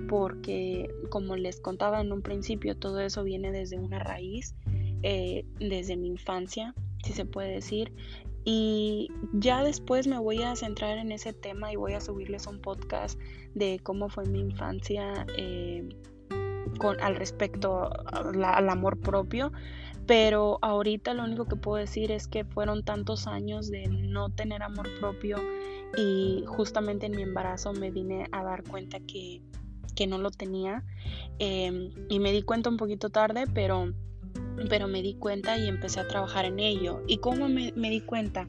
porque 0.10 0.90
como 1.10 1.36
les 1.36 1.60
contaba 1.60 2.02
en 2.02 2.12
un 2.12 2.22
principio 2.22 2.76
todo 2.76 3.00
eso 3.00 3.24
viene 3.24 3.52
desde 3.52 3.78
una 3.78 4.00
raíz, 4.00 4.56
eh, 5.04 5.46
desde 5.60 5.96
mi 5.96 6.08
infancia, 6.08 6.74
si 7.04 7.14
se 7.14 7.26
puede 7.26 7.54
decir. 7.54 7.94
Y 8.48 9.10
ya 9.34 9.64
después 9.64 10.06
me 10.06 10.20
voy 10.20 10.44
a 10.44 10.56
centrar 10.56 11.00
en 11.00 11.12
ese 11.12 11.34
tema 11.34 11.74
y 11.74 11.76
voy 11.76 11.94
a 11.94 12.00
subirles 12.00 12.46
un 12.46 12.60
podcast 12.62 13.20
de 13.56 13.80
cómo 13.82 14.08
fue 14.08 14.26
mi 14.26 14.40
infancia 14.40 15.26
eh, 15.36 15.90
con, 16.78 17.00
al 17.02 17.16
respecto 17.16 17.90
al 18.06 18.70
amor 18.70 19.00
propio 19.00 19.52
pero 20.08 20.60
ahorita 20.62 21.14
lo 21.14 21.24
único 21.24 21.46
que 21.46 21.56
puedo 21.56 21.78
decir 21.78 22.12
es 22.12 22.28
que 22.28 22.46
fueron 22.46 22.84
tantos 22.84 23.28
años 23.28 23.70
de 23.70 23.88
no 23.88 24.30
tener 24.30 24.62
amor 24.62 24.88
propio 25.00 25.38
y 25.98 26.44
justamente 26.46 27.08
en 27.08 27.16
mi 27.16 27.24
embarazo 27.24 27.74
me 27.74 27.92
vine 27.92 28.28
a 28.32 28.44
dar 28.44 28.64
cuenta 28.64 29.00
que, 29.00 29.42
no 30.08 30.18
lo 30.18 30.30
tenía 30.30 30.84
em, 31.40 31.90
y 32.10 32.20
me 32.20 32.34
di 32.34 32.42
cuenta 32.42 32.70
un 32.70 32.78
poquito 32.78 33.10
tarde, 33.10 33.46
pero, 33.54 33.94
pero 34.70 34.88
me 34.88 35.02
di 35.02 35.16
cuenta 35.16 35.58
y 35.58 35.68
empecé 35.70 36.02
a 36.02 36.08
trabajar 36.08 36.44
en 36.44 36.60
ello. 36.60 37.02
¿Y 37.08 37.18
cómo 37.18 37.48
me, 37.48 37.72
me 37.78 37.90
di 37.90 38.02
cuenta? 38.02 38.48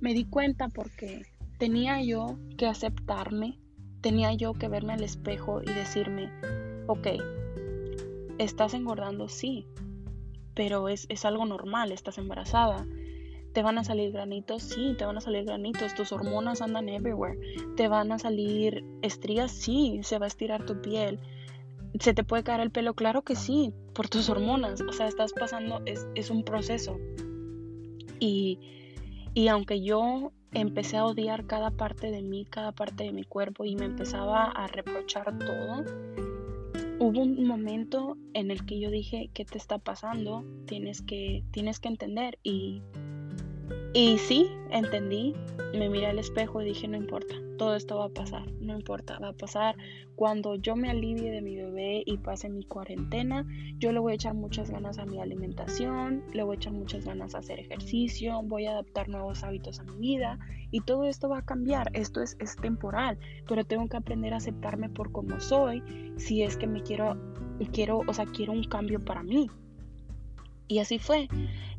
Me 0.00 0.12
di 0.12 0.24
cuenta 0.24 0.68
porque 0.68 1.22
tenía 1.58 2.02
yo 2.02 2.36
que 2.56 2.66
aceptarme, 2.66 3.60
tenía 4.00 4.34
yo 4.34 4.54
que 4.54 4.68
verme 4.68 4.94
al 4.94 5.04
espejo 5.04 5.62
y 5.62 5.66
decirme, 5.66 6.32
ok, 6.88 7.06
estás 8.38 8.74
engordando, 8.74 9.28
sí, 9.28 9.68
pero 10.58 10.88
es, 10.88 11.06
algo 11.24 11.46
normal, 11.46 11.92
estás 11.92 12.18
embarazada. 12.18 12.84
¿Te 13.52 13.62
van 13.62 13.78
a 13.78 13.84
salir 13.84 14.10
granitos? 14.10 14.64
Sí, 14.64 14.96
te 14.98 15.04
van 15.04 15.16
a 15.16 15.20
salir 15.20 15.44
granitos. 15.44 15.94
Tus 15.94 16.10
hormonas 16.10 16.62
andan 16.62 16.88
everywhere. 16.88 17.38
¿Te 17.76 17.86
van 17.86 18.10
a 18.10 18.18
salir 18.18 18.84
estrías? 19.00 19.52
Sí, 19.52 20.00
se 20.02 20.18
va 20.18 20.24
a 20.24 20.26
estirar 20.26 20.66
tu 20.66 20.80
piel. 20.82 21.20
¿Se 22.00 22.12
te 22.12 22.24
puede 22.24 22.42
caer 22.42 22.58
el 22.58 22.72
pelo? 22.72 22.94
Claro 22.94 23.22
que 23.22 23.36
sí, 23.36 23.72
por 23.94 24.08
tus 24.08 24.28
hormonas. 24.28 24.80
O 24.80 24.92
sea, 24.92 25.06
estás 25.06 25.32
pasando, 25.32 25.80
es, 25.86 26.28
un 26.28 26.42
proceso. 26.42 26.98
Y, 28.18 28.58
y 29.34 29.46
aunque 29.46 29.80
yo 29.80 30.32
empecé 30.50 30.96
a 30.96 31.04
odiar 31.04 31.46
cada 31.46 31.70
parte 31.70 32.10
de 32.10 32.22
mí, 32.22 32.46
cada 32.46 32.72
parte 32.72 33.04
de 33.04 33.12
mi 33.12 33.22
cuerpo 33.22 33.64
y 33.64 33.76
me 33.76 33.84
empezaba 33.84 34.46
a 34.46 34.66
reprochar 34.66 35.38
todo, 35.38 35.84
hubo 36.98 37.20
un 37.20 37.46
momento 37.46 38.16
en 38.34 38.50
el 38.50 38.64
que 38.66 38.80
yo 38.80 38.90
dije, 38.90 39.30
¿qué 39.32 39.44
te 39.44 39.58
está 39.58 39.78
pasando? 39.78 40.44
Tienes 40.66 41.02
que, 41.02 41.44
tienes 41.50 41.80
que 41.80 41.88
entender. 41.88 42.38
Y, 42.42 42.82
y 43.94 44.18
sí, 44.18 44.50
entendí, 44.70 45.34
me 45.72 45.88
miré 45.88 46.06
al 46.06 46.18
espejo 46.18 46.62
y 46.62 46.66
dije, 46.66 46.88
no 46.88 46.96
importa, 46.96 47.34
todo 47.58 47.74
esto 47.74 47.98
va 47.98 48.06
a 48.06 48.10
pasar, 48.10 48.50
no 48.60 48.74
importa, 48.74 49.18
va 49.18 49.28
a 49.28 49.32
pasar. 49.32 49.76
Cuando 50.14 50.56
yo 50.56 50.76
me 50.76 50.90
alivie 50.90 51.30
de 51.30 51.42
mi 51.42 51.56
bebé 51.56 52.02
y 52.06 52.18
pase 52.18 52.48
mi 52.48 52.64
cuarentena, 52.64 53.46
yo 53.78 53.92
le 53.92 53.98
voy 53.98 54.12
a 54.12 54.14
echar 54.14 54.34
muchas 54.34 54.70
ganas 54.70 54.98
a 54.98 55.06
mi 55.06 55.20
alimentación, 55.20 56.24
le 56.32 56.42
voy 56.42 56.54
a 56.54 56.56
echar 56.56 56.72
muchas 56.72 57.04
ganas 57.04 57.34
a 57.34 57.38
hacer 57.38 57.60
ejercicio, 57.60 58.40
voy 58.42 58.66
a 58.66 58.72
adaptar 58.72 59.08
nuevos 59.08 59.42
hábitos 59.42 59.80
a 59.80 59.84
mi 59.84 59.96
vida 59.98 60.38
y 60.70 60.80
todo 60.80 61.04
esto 61.04 61.28
va 61.28 61.38
a 61.38 61.44
cambiar. 61.44 61.90
Esto 61.92 62.22
es, 62.22 62.36
es 62.40 62.56
temporal, 62.56 63.18
pero 63.48 63.64
tengo 63.64 63.88
que 63.88 63.96
aprender 63.96 64.34
a 64.34 64.38
aceptarme 64.38 64.88
por 64.88 65.12
como 65.12 65.38
soy 65.40 65.82
si 66.16 66.42
es 66.42 66.56
que 66.56 66.66
me 66.66 66.82
quiero, 66.82 67.16
quiero, 67.72 68.00
o 68.06 68.14
sea, 68.14 68.26
quiero 68.26 68.52
un 68.52 68.64
cambio 68.64 69.04
para 69.04 69.22
mí. 69.22 69.48
Y 70.68 70.80
así 70.80 70.98
fue. 70.98 71.28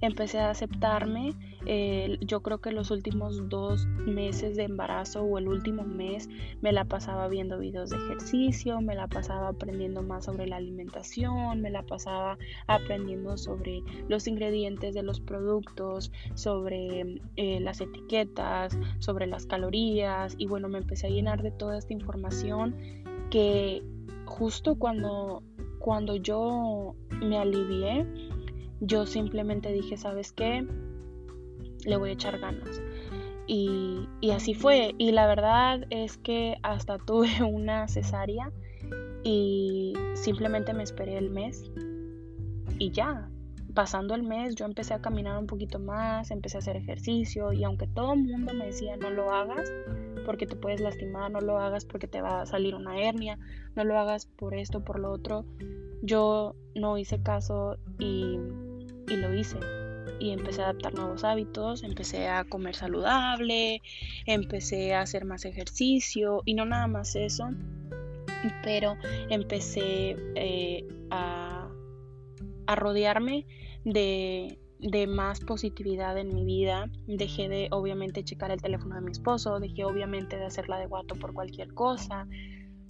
Empecé 0.02 0.40
a 0.40 0.50
aceptarme. 0.50 1.36
yo 2.22 2.42
creo 2.42 2.60
que 2.60 2.72
los 2.72 2.90
últimos 2.90 3.48
dos 3.50 3.86
meses 3.86 4.56
de 4.56 4.64
embarazo 4.64 5.22
o 5.22 5.38
el 5.38 5.48
último 5.48 5.84
mes 5.84 6.28
me 6.62 6.72
la 6.72 6.86
pasaba 6.86 7.28
viendo 7.28 7.60
videos 7.60 7.92
de 7.92 7.98
ejercicio, 7.98 8.82
me 8.82 8.96
la 8.96 9.08
pasaba 9.08 9.50
aprendiendo 9.50 10.02
más 10.02 10.26
sobre 10.26 10.48
la 10.48 10.56
alimentación, 10.56 11.62
me 11.62 11.70
la 11.70 11.84
pasaba 11.84 12.40
aprendiendo 12.66 13.38
sobre 13.38 13.84
los 14.08 14.28
ingredientes 14.28 14.96
de 14.96 15.04
los 15.04 15.20
productos, 15.20 16.12
sobre 16.34 17.22
eh, 17.36 17.60
las 17.60 17.82
etiquetas, 17.82 18.78
sobre 18.98 19.28
las 19.28 19.46
calorías. 19.46 20.34
Y 20.40 20.48
bueno, 20.48 20.68
me 20.68 20.80
empecé 20.80 21.08
a 21.08 21.12
llenar 21.12 21.44
de 21.44 21.52
toda 21.52 21.78
esta 21.78 21.94
información 21.94 22.76
que 23.30 23.84
justo 24.26 24.76
cuando, 24.76 25.44
cuando 25.80 26.16
yo 26.16 26.96
me 27.22 27.38
alivié, 27.38 28.08
yo 28.82 29.06
simplemente 29.06 29.72
dije, 29.72 29.98
¿sabes 29.98 30.32
qué? 30.32 30.66
Le 31.86 31.98
voy 31.98 32.10
a 32.10 32.14
echar 32.14 32.40
ganas. 32.40 32.82
Y, 33.52 34.08
así 34.32 34.54
fue. 34.54 34.94
Y 35.00 35.12
la 35.12 35.26
verdad 35.26 35.82
es 35.90 36.18
que 36.18 36.58
hasta 36.62 36.98
tuve 37.06 37.44
una 37.44 37.88
cesárea 37.88 38.52
y 39.24 39.94
simplemente 40.14 40.74
me 40.74 40.84
esperé 40.84 41.18
el 41.18 41.30
mes 41.30 41.72
y 42.78 42.92
ya. 42.92 43.30
Pasando 43.74 44.16
el 44.16 44.24
mes 44.24 44.56
yo 44.56 44.66
empecé 44.66 44.94
a 44.94 45.02
caminar 45.02 45.38
un 45.38 45.48
poquito 45.48 45.80
más, 45.80 46.32
empecé 46.32 46.58
a 46.58 46.60
hacer 46.60 46.76
ejercicio 46.76 47.54
y 47.54 47.64
aunque 47.64 47.88
todo 47.88 48.14
el 48.14 48.24
mundo 48.24 48.54
me 48.54 48.66
decía 48.66 48.98
no 48.98 49.10
lo 49.12 49.32
hagas 49.32 49.72
porque 50.26 50.48
te 50.48 50.56
puedes 50.56 50.82
lastimar, 50.82 51.32
no 51.32 51.40
lo 51.40 51.60
hagas 51.60 51.86
porque 51.86 52.08
te 52.08 52.22
va 52.22 52.42
a 52.42 52.46
salir 52.46 52.76
una 52.76 53.00
hernia, 53.00 53.38
no 53.76 53.84
lo 53.84 53.98
hagas 53.98 54.26
por 54.26 54.56
esto, 54.56 54.84
por 54.84 55.00
lo 55.00 55.12
otro, 55.12 55.46
yo 56.02 56.56
no 56.76 56.98
hice 56.98 57.22
caso 57.22 57.78
y 58.00 58.40
y 59.10 59.16
lo 59.18 59.34
hice. 59.34 59.58
Y 60.20 60.32
empecé 60.32 60.62
a 60.62 60.66
adaptar 60.66 60.94
nuevos 60.94 61.24
hábitos, 61.24 61.84
empecé 61.84 62.28
a 62.28 62.44
comer 62.44 62.76
saludable, 62.76 63.82
empecé 64.26 64.94
a 64.94 65.02
hacer 65.02 65.26
más 65.26 65.46
ejercicio 65.46 66.42
y 66.46 66.56
no 66.56 66.66
nada 66.66 66.88
más 66.88 67.16
eso, 67.16 67.50
pero 68.64 68.96
empecé 69.30 70.16
eh, 70.36 70.86
a, 71.10 71.70
rodearme 72.76 73.48
de, 73.84 74.60
de 74.80 75.08
más 75.08 75.40
positividad 75.40 76.18
en 76.18 76.36
mi 76.36 76.44
vida. 76.44 76.90
Dejé 77.08 77.50
de 77.50 77.68
obviamente 77.72 78.24
checar 78.24 78.52
el 78.52 78.62
teléfono 78.62 78.96
de 78.96 79.02
mi 79.02 79.12
esposo, 79.12 79.60
dejé 79.60 79.86
obviamente 79.86 80.38
de 80.38 80.46
hacerla 80.46 80.78
de 80.78 80.86
guato 80.86 81.16
por 81.16 81.34
cualquier 81.34 81.74
cosa, 81.74 82.28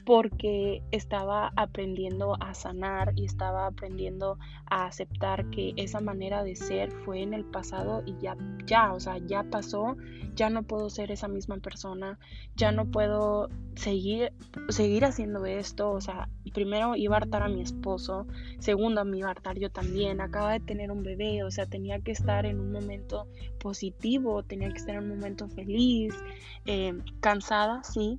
porque 0.10 0.82
estaba 0.90 1.52
aprendiendo 1.56 2.36
a 2.42 2.56
sanar 2.56 3.14
y 3.16 3.26
estaba 3.26 3.68
aprendiendo 3.68 4.40
a 4.66 4.88
aceptar 4.88 5.52
que 5.52 5.74
esa 5.78 6.00
manera 6.00 6.44
de 6.44 6.56
ser 6.56 6.92
fue 7.06 7.22
en 7.22 7.36
el 7.36 7.46
pasado 7.46 8.02
y 8.08 8.18
ya, 8.18 8.36
ya, 8.66 8.92
o 8.92 9.00
sea, 9.00 9.20
ya 9.20 9.44
pasó, 9.44 9.98
ya 10.34 10.50
no 10.50 10.64
puedo 10.64 10.90
ser 10.90 11.12
esa 11.12 11.28
misma 11.28 11.58
persona, 11.58 12.18
ya 12.56 12.72
no 12.72 12.90
puedo 12.90 13.50
seguir, 13.76 14.34
seguir 14.70 15.06
haciendo 15.06 15.46
esto, 15.46 15.92
o 15.92 16.02
sea, 16.02 16.28
primero 16.56 16.96
iba 16.96 17.14
a 17.14 17.20
hartar 17.20 17.44
a 17.44 17.48
mi 17.48 17.62
esposo, 17.62 18.26
segundo 18.58 19.06
me 19.06 19.20
iba 19.20 19.28
a 19.28 19.32
hartar 19.34 19.60
yo 19.60 19.70
también, 19.70 20.22
acaba 20.22 20.54
de 20.54 20.60
tener 20.60 20.90
un 20.92 21.04
bebé, 21.04 21.44
o 21.44 21.52
sea, 21.52 21.68
tenía 21.68 22.00
que 22.00 22.14
estar 22.14 22.48
en 22.48 22.60
un 22.60 22.72
momento 22.72 23.28
positivo, 23.60 24.42
tenía 24.42 24.70
que 24.70 24.78
estar 24.78 24.96
en 24.96 25.04
un 25.04 25.10
momento 25.10 25.48
feliz, 25.50 26.16
eh, 26.66 26.98
cansada, 27.20 27.84
sí, 27.84 28.18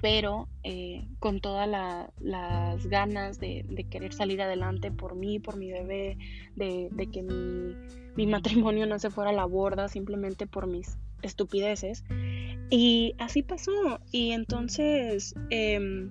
pero 0.00 0.48
eh, 0.62 1.06
con 1.18 1.40
todas 1.40 1.68
las 1.68 2.86
ganas 2.86 3.40
de, 3.40 3.64
querer 3.90 4.12
salir 4.12 4.40
adelante 4.42 4.90
por 4.90 5.16
mí, 5.16 5.38
por 5.38 5.56
mi 5.56 5.70
bebé, 5.70 6.16
de, 6.54 7.08
que 7.12 7.22
mi, 7.22 8.26
matrimonio 8.26 8.86
no 8.86 8.98
se 8.98 9.10
fuera 9.10 9.30
a 9.30 9.34
la 9.34 9.44
borda 9.44 9.88
simplemente 9.88 10.46
por 10.46 10.66
mis 10.66 10.98
estupideces. 11.22 12.04
Y 12.70 13.14
así 13.18 13.42
pasó. 13.42 14.00
Y 14.12 14.32
entonces 14.32 15.34
em, 15.50 16.10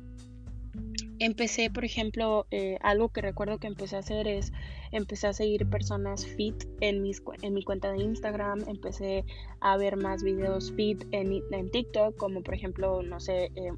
empecé, 1.20 1.70
por 1.70 1.86
ejemplo, 1.86 2.48
eh, 2.52 2.78
algo 2.82 3.10
que 3.10 3.22
recuerdo 3.22 3.58
que 3.60 3.68
empecé 3.68 3.96
a 3.96 4.00
hacer 4.00 4.28
es, 4.28 4.52
empecé 4.92 5.28
a 5.28 5.34
seguir 5.34 5.70
personas 5.70 6.26
fit 6.26 6.66
en, 6.82 7.02
mis, 7.02 7.22
en 7.42 7.54
mi 7.54 7.64
cuenta 7.64 7.92
de 7.92 8.04
Instagram, 8.04 8.64
empecé 8.68 9.26
a 9.60 9.78
ver 9.78 9.98
más 9.98 10.24
videos 10.24 10.72
fit 10.74 11.04
en, 11.12 11.42
en 11.52 11.72
TikTok, 11.72 12.16
como 12.18 12.42
por 12.42 12.54
ejemplo, 12.54 13.02
no 13.04 13.20
sé, 13.20 13.52
eh, 13.56 13.72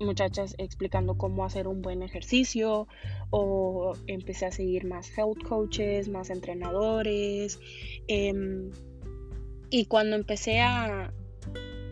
muchachas 0.00 0.54
explicando 0.58 1.16
cómo 1.16 1.44
hacer 1.44 1.68
un 1.68 1.82
buen 1.82 2.02
ejercicio 2.02 2.88
o 3.30 3.94
empecé 4.06 4.46
a 4.46 4.50
seguir 4.50 4.84
más 4.84 5.16
health 5.16 5.42
coaches, 5.48 6.08
más 6.08 6.30
entrenadores. 6.30 7.58
Em, 8.08 8.70
y 9.70 9.86
cuando 9.86 10.16
empecé 10.16 10.60
a, 10.60 11.12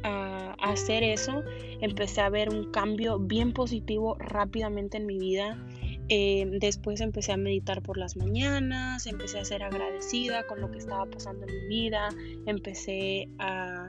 a, 0.03 0.53
hacer 0.61 1.03
eso, 1.03 1.43
empecé 1.81 2.21
a 2.21 2.31
ver 2.31 2.49
un 2.49 2.71
cambio 2.71 3.19
bien 3.19 3.53
positivo 3.53 4.17
rápidamente 4.19 4.97
en 4.97 5.07
mi 5.07 5.19
vida. 5.19 5.63
Em, 6.09 6.59
después 6.59 7.01
empecé 7.01 7.33
a 7.33 7.37
meditar 7.37 7.83
por 7.83 7.97
las 7.97 8.17
mañanas, 8.17 9.07
empecé 9.07 9.39
a 9.39 9.45
ser 9.45 9.63
agradecida 9.63 10.45
con 10.47 10.61
lo 10.61 10.71
que 10.71 10.79
estaba 10.79 11.07
pasando 11.07 11.47
en 11.47 11.55
mi 11.55 11.67
vida, 11.69 12.09
empecé 12.47 13.29
a 13.39 13.87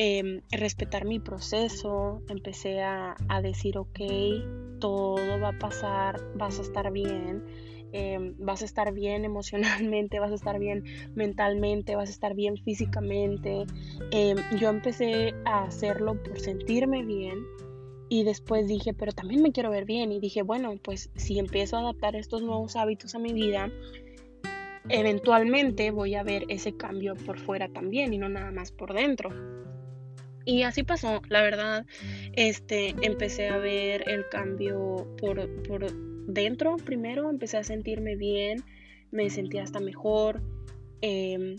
Em, 0.00 0.42
respetar 0.52 1.04
mi 1.06 1.18
proceso, 1.18 2.22
empecé 2.28 2.82
a, 2.82 3.16
decir, 3.42 3.76
ok, 3.76 3.98
todo 4.78 5.16
va 5.40 5.48
a 5.48 5.58
pasar, 5.58 6.20
vas 6.36 6.60
a 6.60 6.62
estar 6.62 6.92
bien, 6.92 7.42
em, 7.92 8.34
vas 8.38 8.62
a 8.62 8.64
estar 8.64 8.92
bien 8.92 9.24
emocionalmente, 9.24 10.18
vas 10.20 10.32
a 10.32 10.34
estar 10.34 10.58
bien 10.58 10.84
mentalmente, 11.14 11.96
vas 11.96 12.08
a 12.08 12.12
estar 12.12 12.34
bien 12.34 12.56
físicamente. 12.56 13.66
Em, 14.10 14.36
yo 14.58 14.68
empecé 14.68 15.34
a 15.44 15.64
hacerlo 15.64 16.22
por 16.22 16.38
sentirme 16.40 17.04
bien 17.04 17.38
y 18.08 18.24
después 18.24 18.66
dije, 18.66 18.94
pero 18.94 19.12
también 19.12 19.42
me 19.42 19.52
quiero 19.52 19.70
ver 19.70 19.84
bien 19.84 20.12
y 20.12 20.20
dije, 20.20 20.42
bueno, 20.42 20.74
pues 20.82 21.10
si 21.14 21.38
empiezo 21.38 21.76
a 21.76 21.80
adaptar 21.80 22.16
estos 22.16 22.42
nuevos 22.42 22.76
hábitos 22.76 23.14
a 23.14 23.18
mi 23.18 23.32
vida, 23.32 23.70
eventualmente 24.88 25.90
voy 25.90 26.14
a 26.14 26.22
ver 26.22 26.44
ese 26.48 26.76
cambio 26.76 27.14
por 27.14 27.38
fuera 27.38 27.68
también 27.68 28.14
y 28.14 28.18
no 28.18 28.28
nada 28.28 28.50
más 28.50 28.72
por 28.72 28.94
dentro. 28.94 29.30
Y 30.48 30.62
así 30.62 30.82
pasó, 30.82 31.20
la 31.28 31.42
verdad, 31.42 31.84
este, 32.32 32.94
empecé 33.02 33.48
a 33.48 33.58
ver 33.58 34.08
el 34.08 34.26
cambio 34.30 35.06
por, 35.20 35.46
por 35.64 35.92
dentro 36.26 36.76
primero, 36.78 37.28
empecé 37.28 37.58
a 37.58 37.64
sentirme 37.64 38.16
bien, 38.16 38.64
me 39.10 39.28
sentía 39.28 39.62
hasta 39.62 39.78
mejor, 39.78 40.40
em, 41.02 41.56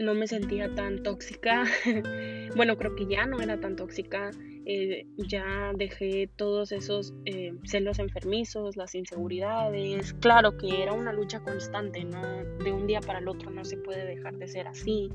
no 0.00 0.14
me 0.14 0.26
sentía 0.26 0.74
tan 0.74 1.04
tóxica, 1.04 1.62
bueno, 2.56 2.76
creo 2.76 2.96
que 2.96 3.06
ya 3.06 3.26
no 3.26 3.40
era 3.40 3.60
tan 3.60 3.76
tóxica, 3.76 4.32
eh, 4.66 5.06
ya 5.18 5.70
dejé 5.76 6.28
todos 6.34 6.72
esos 6.72 7.14
eh, 7.26 7.54
celos 7.62 8.00
enfermizos, 8.00 8.76
las 8.76 8.96
inseguridades, 8.96 10.14
claro 10.14 10.58
que 10.58 10.82
era 10.82 10.94
una 10.94 11.12
lucha 11.12 11.38
constante, 11.44 12.02
¿no? 12.02 12.20
De 12.64 12.72
un 12.72 12.88
día 12.88 13.00
para 13.02 13.20
el 13.20 13.28
otro 13.28 13.52
no 13.52 13.64
se 13.64 13.76
puede 13.76 14.04
dejar 14.04 14.34
de 14.34 14.48
ser 14.48 14.66
así, 14.66 15.10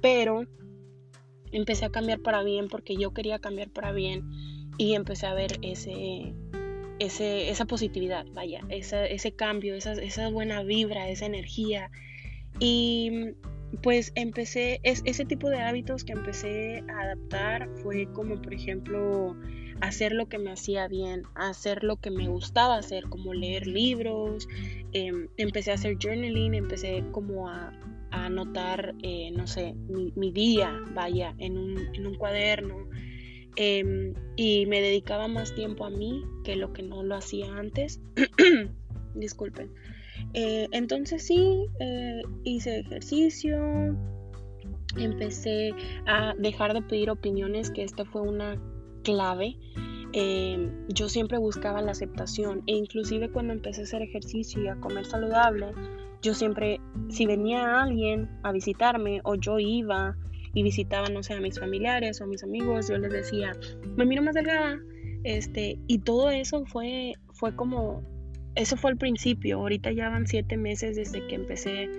pero 0.00 0.46
empecé 1.54 1.84
a 1.84 1.90
cambiar 1.90 2.20
para 2.20 2.42
bien 2.42 2.68
porque 2.68 2.96
yo 2.96 3.12
quería 3.12 3.38
cambiar 3.38 3.70
para 3.70 3.92
bien 3.92 4.28
y 4.76 4.94
empecé 4.94 5.26
a 5.26 5.34
ver 5.34 5.58
ese, 5.62 6.34
ese 6.98 7.50
esa 7.50 7.64
positividad, 7.64 8.26
vaya, 8.32 8.60
ese 8.68 9.32
cambio, 9.32 9.74
esa, 9.74 9.92
esa 9.92 10.28
buena 10.28 10.62
vibra, 10.62 11.08
esa 11.08 11.26
energía. 11.26 11.90
Y 12.58 13.34
pues 13.82 14.12
empecé, 14.14 14.80
es, 14.82 15.02
ese 15.04 15.24
tipo 15.24 15.48
de 15.48 15.60
hábitos 15.60 16.04
que 16.04 16.12
empecé 16.12 16.84
a 16.88 17.02
adaptar 17.02 17.68
fue 17.82 18.06
como 18.12 18.40
por 18.40 18.54
ejemplo 18.54 19.36
hacer 19.80 20.12
lo 20.12 20.28
que 20.28 20.38
me 20.38 20.52
hacía 20.52 20.88
bien, 20.88 21.24
hacer 21.34 21.82
lo 21.82 21.96
que 21.96 22.10
me 22.10 22.28
gustaba 22.28 22.76
hacer, 22.76 23.04
como 23.08 23.34
leer 23.34 23.66
libros, 23.66 24.48
em, 24.92 25.28
empecé 25.36 25.72
a 25.72 25.74
hacer 25.74 25.96
journaling, 26.00 26.54
empecé 26.54 27.04
como 27.10 27.48
a, 27.48 27.72
anotar, 28.14 28.94
eh, 29.02 29.30
no 29.32 29.46
sé, 29.46 29.74
mi, 30.16 30.32
día, 30.32 30.80
vaya, 30.94 31.34
en 31.38 31.58
un, 31.58 32.14
cuaderno. 32.16 32.88
Em, 33.56 34.14
y 34.36 34.66
me 34.66 34.80
dedicaba 34.80 35.28
más 35.28 35.54
tiempo 35.54 35.84
a 35.84 35.90
mí 35.90 36.24
que 36.42 36.56
lo 36.56 36.72
que 36.72 36.82
no 36.82 37.02
lo 37.02 37.14
hacía 37.14 37.56
antes. 37.56 38.00
Disculpen. 39.14 39.70
Eh, 40.32 40.68
entonces 40.72 41.24
sí, 41.24 41.66
eh, 41.78 42.22
hice 42.42 42.80
ejercicio, 42.80 43.96
empecé 44.96 45.72
a 46.06 46.34
dejar 46.38 46.74
de 46.74 46.82
pedir 46.82 47.10
opiniones, 47.10 47.70
que 47.70 47.84
esta 47.84 48.04
fue 48.04 48.22
una 48.22 48.56
clave. 49.02 49.56
Em, 50.12 50.70
yo 50.88 51.08
siempre 51.08 51.38
buscaba 51.38 51.82
la 51.82 51.90
aceptación 51.90 52.62
e 52.66 52.72
inclusive 52.72 53.30
cuando 53.30 53.52
empecé 53.52 53.80
a 53.80 53.84
hacer 53.84 54.02
ejercicio 54.02 54.62
y 54.62 54.68
a 54.68 54.76
comer 54.76 55.04
saludable, 55.06 55.72
yo 56.24 56.32
siempre, 56.32 56.80
si 57.10 57.26
venía 57.26 57.82
alguien 57.82 58.30
a 58.42 58.50
visitarme 58.50 59.20
o 59.24 59.34
yo 59.34 59.58
iba 59.58 60.16
y 60.54 60.62
visitaba, 60.62 61.08
no 61.10 61.22
sé, 61.22 61.34
a 61.34 61.40
mis 61.40 61.60
familiares 61.60 62.20
o 62.20 62.24
a 62.24 62.26
mis 62.26 62.42
amigos, 62.42 62.88
yo 62.88 62.96
les 62.96 63.12
decía, 63.12 63.52
me 63.96 64.06
miro 64.06 64.22
más 64.22 64.34
delgada, 64.34 64.78
este, 65.22 65.78
y 65.86 65.98
todo 65.98 66.30
eso 66.30 66.64
fue, 66.64 67.12
fue 67.34 67.54
como, 67.54 68.02
eso 68.54 68.76
fue 68.78 68.92
el 68.92 68.96
principio, 68.96 69.58
ahorita 69.58 69.92
ya 69.92 70.08
van 70.08 70.26
siete 70.26 70.56
meses 70.56 70.96
desde 70.96 71.26
que 71.26 71.34
empecé 71.34 71.90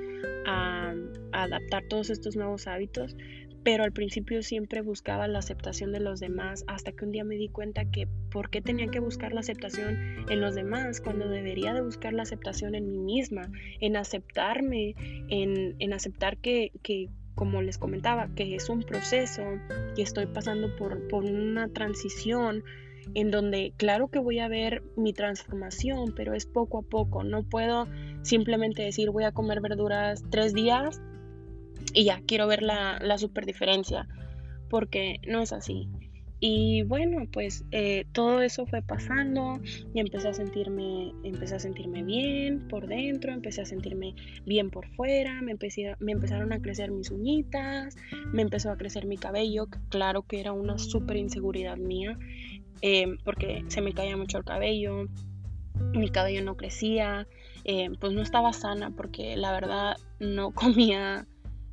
a, 0.48 0.96
a 1.32 1.44
adaptar 1.44 1.84
todos 1.88 2.10
estos 2.10 2.36
nuevos 2.36 2.66
hábitos, 2.66 3.16
pero 3.64 3.84
al 3.84 3.92
principio 3.92 4.42
siempre 4.42 4.82
buscaba 4.82 5.28
la 5.28 5.40
aceptación 5.40 5.92
de 5.92 6.00
los 6.00 6.20
demás 6.20 6.64
hasta 6.66 6.92
que 6.94 7.06
un 7.06 7.12
día 7.12 7.24
me 7.24 7.36
di 7.36 7.50
cuenta 7.50 7.86
que 7.86 8.08
por 8.36 8.50
qué 8.50 8.62
tenía 8.62 8.88
que 8.88 9.00
buscar 9.00 9.32
la 9.32 9.40
aceptación 9.40 9.98
en 10.30 10.42
los 10.42 10.56
demás 10.56 11.00
cuando 11.00 11.30
debería 11.30 11.74
de 11.74 11.82
buscar 11.82 12.12
la 12.12 12.24
aceptación 12.24 12.76
en 12.76 12.92
mí 12.92 12.98
misma, 12.98 13.50
en 13.80 13.96
aceptarme, 13.96 14.94
en, 15.30 15.94
aceptar 15.94 16.36
que, 16.36 16.74
como 17.34 17.62
les 17.62 17.78
comentaba, 17.78 18.28
que 18.36 18.56
es 18.56 18.68
un 18.68 18.84
proceso, 18.84 19.42
que 19.96 20.02
estoy 20.02 20.26
pasando 20.26 20.76
por, 20.76 21.08
por 21.08 21.24
una 21.24 21.70
transición 21.70 22.66
en 23.14 23.32
donde 23.32 23.72
claro 23.78 24.10
que 24.10 24.20
voy 24.20 24.40
a 24.40 24.50
ver 24.50 24.84
mi 24.98 25.14
transformación, 25.14 26.14
pero 26.14 26.34
es 26.34 26.46
poco 26.46 26.80
a 26.80 26.82
poco, 26.82 27.24
no 27.24 27.44
puedo 27.44 27.88
simplemente 28.22 28.84
decir 28.84 29.12
voy 29.12 29.24
a 29.24 29.32
comer 29.32 29.62
verduras 29.62 30.26
tres 30.30 30.54
días 30.54 31.00
y 31.94 32.04
ya 32.04 32.20
quiero 32.28 32.48
ver 32.48 32.64
la, 32.64 33.00
la 33.00 33.18
super 33.18 33.46
diferencia, 33.46 34.10
porque 34.70 35.22
no 35.26 35.40
es 35.40 35.54
así. 35.54 35.88
Y 36.40 36.84
bueno, 36.84 37.26
pues 37.32 37.64
eh, 37.72 38.06
todo 38.12 38.42
eso 38.42 38.66
fue 38.66 38.82
pasando 38.82 39.60
y 39.94 40.00
empecé 40.00 40.28
a 40.28 40.34
sentirme, 40.34 41.14
empecé 41.24 41.56
a 41.56 41.60
sentirme 41.60 42.04
bien 42.04 42.68
por 42.68 42.88
dentro, 42.88 43.32
empecé 43.32 43.62
a 43.62 43.66
sentirme 43.66 44.16
bien 44.46 44.70
por 44.70 44.88
fuera, 44.96 45.42
me, 45.42 45.54
empecé, 45.54 45.96
me 46.00 46.12
empezaron 46.12 46.52
a 46.52 46.62
crecer 46.62 46.92
mis 46.92 47.10
uñitas, 47.10 47.96
me 48.34 48.42
empezó 48.42 48.70
a 48.70 48.78
crecer 48.78 49.06
mi 49.06 49.18
cabello, 49.18 49.68
claro 49.90 50.24
que 50.24 50.42
era 50.42 50.52
una 50.52 50.78
súper 50.78 51.16
inseguridad 51.18 51.78
mía, 51.78 52.18
eh, 52.82 53.16
porque 53.24 53.64
se 53.68 53.82
me 53.82 53.94
caía 53.94 54.18
mucho 54.18 54.38
el 54.38 54.44
cabello, 54.44 55.08
mi 55.94 56.10
cabello 56.10 56.44
no 56.44 56.58
crecía, 56.58 57.28
eh, 57.64 57.90
pues 58.00 58.14
no 58.14 58.22
estaba 58.22 58.54
sana 58.54 58.92
porque 58.92 59.38
la 59.38 59.52
verdad 59.54 59.96
no 60.20 60.52
comía 60.54 61.28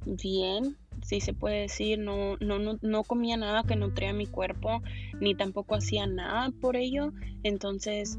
bien, 0.07 0.77
si 1.03 1.21
se 1.21 1.35
puede 1.35 1.63
decir, 1.63 1.99
no, 1.99 2.37
no, 2.41 2.59
no, 2.59 2.79
no 2.81 3.05
comía 3.05 3.37
nada 3.37 3.65
que 3.65 3.77
nutría 3.77 4.13
mi 4.13 4.27
cuerpo, 4.27 4.83
ni 5.21 5.35
tampoco 5.35 5.75
hacía 5.75 6.07
nada 6.07 6.51
por 6.61 6.77
ello. 6.77 7.13
Entonces, 7.43 8.19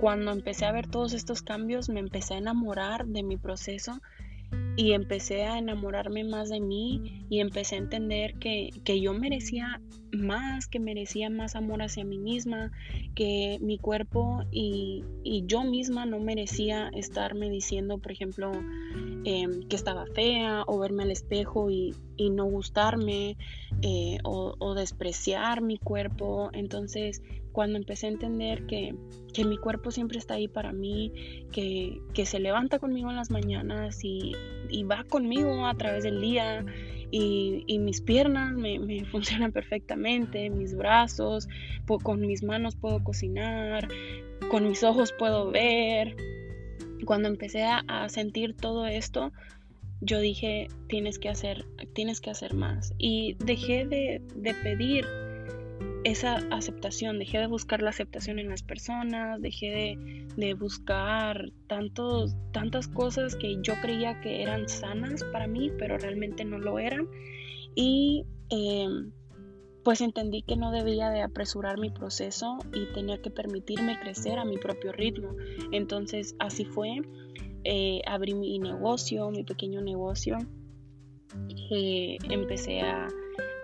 cuando 0.00 0.32
empecé 0.32 0.64
a 0.64 0.72
ver 0.72 0.86
todos 0.86 1.12
estos 1.12 1.42
cambios, 1.42 1.88
me 1.88 2.00
empecé 2.00 2.34
a 2.34 2.38
enamorar 2.38 3.06
de 3.06 3.22
mi 3.22 3.36
proceso 3.36 4.00
y 4.80 4.94
empecé 4.94 5.44
a 5.44 5.58
enamorarme 5.58 6.24
más 6.24 6.48
de 6.48 6.58
mí 6.58 7.26
y 7.28 7.40
empecé 7.40 7.74
a 7.74 7.78
entender 7.78 8.34
que, 8.38 8.70
que 8.82 8.98
yo 8.98 9.12
merecía 9.12 9.78
más, 10.10 10.66
que 10.68 10.80
merecía 10.80 11.28
más 11.28 11.54
amor 11.54 11.82
hacia 11.82 12.02
mí 12.02 12.16
misma, 12.16 12.72
que 13.14 13.58
mi 13.60 13.76
cuerpo 13.76 14.42
y, 14.50 15.04
yo 15.46 15.64
misma 15.64 16.06
no 16.06 16.18
merecía 16.18 16.90
estarme 16.94 17.50
diciendo, 17.50 17.98
por 17.98 18.12
ejemplo, 18.12 18.52
em, 19.24 19.68
que 19.68 19.76
estaba 19.76 20.06
fea 20.06 20.64
o 20.66 20.78
verme 20.78 21.02
al 21.02 21.10
espejo 21.10 21.70
y, 21.70 21.94
no 22.32 22.44
gustarme 22.44 23.36
eh, 23.82 24.18
o, 24.24 24.74
despreciar 24.74 25.62
mi 25.62 25.78
cuerpo. 25.78 26.50
Entonces, 26.52 27.22
cuando 27.52 27.78
empecé 27.78 28.06
a 28.06 28.10
entender 28.10 28.66
que, 28.66 28.94
mi 29.44 29.56
cuerpo 29.56 29.90
siempre 29.90 30.18
está 30.18 30.34
ahí 30.34 30.48
para 30.48 30.72
mí, 30.72 31.12
que, 31.52 32.00
se 32.26 32.40
levanta 32.40 32.78
conmigo 32.78 33.10
en 33.10 33.16
las 33.16 33.30
mañanas 33.30 34.04
y, 34.04 34.32
y 34.68 34.82
va 34.84 35.04
conmigo 35.04 35.66
a 35.66 35.74
través 35.74 36.04
del 36.04 36.20
día, 36.20 36.64
y, 37.10 37.78
mis 37.78 38.00
piernas 38.00 38.52
me, 38.52 39.04
funcionan 39.10 39.52
perfectamente, 39.52 40.50
mis 40.50 40.74
brazos, 40.76 41.48
con 42.02 42.20
mis 42.20 42.42
manos 42.42 42.76
puedo 42.76 43.02
cocinar, 43.02 43.88
con 44.50 44.68
mis 44.68 44.82
ojos 44.84 45.12
puedo 45.18 45.50
ver. 45.50 46.16
Cuando 47.04 47.28
empecé 47.28 47.64
a, 47.64 48.08
sentir 48.08 48.54
todo 48.54 48.86
esto, 48.86 49.32
yo 50.00 50.20
dije, 50.20 50.68
tienes 50.88 51.18
que 51.18 51.28
hacer, 51.28 51.66
tienes 51.94 52.20
que 52.20 52.30
hacer 52.30 52.54
más. 52.54 52.94
Y 52.98 53.34
dejé 53.44 53.86
de, 53.86 54.22
de 54.36 54.54
pedir 54.54 55.06
esa 56.04 56.36
aceptación, 56.50 57.18
dejé 57.18 57.38
de 57.38 57.46
buscar 57.46 57.82
la 57.82 57.90
aceptación 57.90 58.38
en 58.38 58.48
las 58.48 58.62
personas, 58.62 59.40
dejé 59.40 59.98
de, 60.36 60.54
buscar 60.54 61.50
tantos, 61.66 62.34
tantas 62.52 62.88
cosas 62.88 63.36
que 63.36 63.58
yo 63.62 63.74
creía 63.82 64.20
que 64.20 64.42
eran 64.42 64.68
sanas 64.68 65.24
para 65.24 65.46
mí, 65.46 65.70
pero 65.78 65.98
realmente 65.98 66.44
no 66.44 66.58
lo 66.58 66.78
eran. 66.78 67.08
Y 67.74 68.24
em, 68.48 69.12
pues 69.84 70.00
entendí 70.00 70.42
que 70.42 70.56
no 70.56 70.70
debía 70.72 71.10
de 71.10 71.22
apresurar 71.22 71.78
mi 71.78 71.90
proceso 71.90 72.58
y 72.74 72.92
tenía 72.92 73.20
que 73.20 73.30
permitirme 73.30 73.98
crecer 74.00 74.38
a 74.38 74.44
mi 74.44 74.58
propio 74.58 74.92
ritmo. 74.92 75.34
Entonces 75.72 76.34
así 76.38 76.64
fue, 76.64 77.02
eh, 77.64 78.00
abrí 78.06 78.34
mi 78.34 78.58
negocio, 78.58 79.30
mi 79.30 79.44
pequeño 79.44 79.80
negocio, 79.80 80.38
eh, 81.70 82.16
empecé 82.28 82.80
a, 82.80 83.06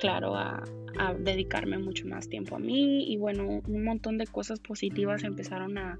claro, 0.00 0.36
a 0.36 0.62
a 0.98 1.14
dedicarme 1.14 1.78
mucho 1.78 2.06
más 2.06 2.28
tiempo 2.28 2.56
a 2.56 2.58
mí. 2.58 3.04
Y 3.10 3.16
bueno, 3.16 3.60
un 3.66 3.84
montón 3.84 4.18
de 4.18 4.26
cosas 4.26 4.60
positivas 4.60 5.24
empezaron 5.24 5.78
a, 5.78 5.98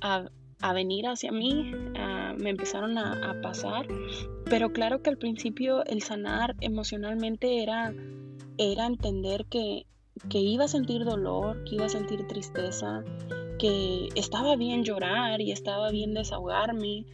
a, 0.00 0.72
venir 0.72 1.06
hacia 1.06 1.32
mí, 1.32 1.72
me 2.38 2.50
empezaron 2.50 2.98
a, 2.98 3.40
pasar, 3.42 3.86
pero 4.44 4.72
claro 4.72 5.02
que 5.02 5.10
al 5.10 5.18
principio 5.18 5.84
el 5.86 6.02
sanar 6.02 6.54
emocionalmente 6.60 7.62
era, 7.62 7.94
era 8.58 8.86
entender 8.86 9.46
que, 9.46 9.86
que 10.28 10.38
iba 10.38 10.64
a 10.64 10.68
sentir 10.68 11.04
dolor, 11.04 11.64
que 11.64 11.76
iba 11.76 11.86
a 11.86 11.88
sentir 11.88 12.26
tristeza, 12.26 13.02
que 13.58 14.08
estaba 14.14 14.56
bien 14.56 14.84
llorar 14.84 15.40
y 15.40 15.52
estaba 15.52 15.90
bien 15.90 16.14
desahogarme, 16.14 17.04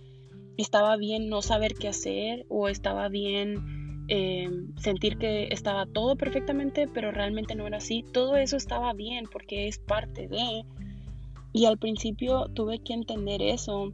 estaba 0.57 0.97
bien 0.97 1.29
no 1.29 1.43
saber 1.43 1.75
qué 1.75 1.89
hacer 1.89 2.47
o 2.49 2.69
estaba 2.69 3.09
bien 3.09 3.76
Em, 4.09 4.73
sentir 4.77 5.19
que 5.19 5.49
estaba 5.51 5.85
todo 5.85 6.14
perfectamente, 6.14 6.87
pero 6.87 7.11
realmente 7.11 7.57
no 7.57 7.66
era 7.66 7.79
así. 7.79 8.05
Todo 8.12 8.37
eso 8.37 8.57
estaba 8.57 8.92
bien 8.92 9.27
porque 9.31 9.66
es 9.66 9.79
parte 9.79 10.29
de... 10.29 10.64
Y 11.53 11.64
al 11.64 11.79
principio 11.79 12.49
tuve 12.55 12.79
que 12.81 12.92
entender 12.92 13.42
eso 13.42 13.92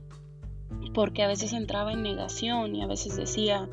porque 0.95 1.23
a 1.23 1.29
veces 1.29 1.53
entraba 1.53 1.93
en 1.93 2.03
negación 2.03 2.75
y 2.75 2.83
a 2.83 2.87
veces 2.87 3.17
decía, 3.17 3.69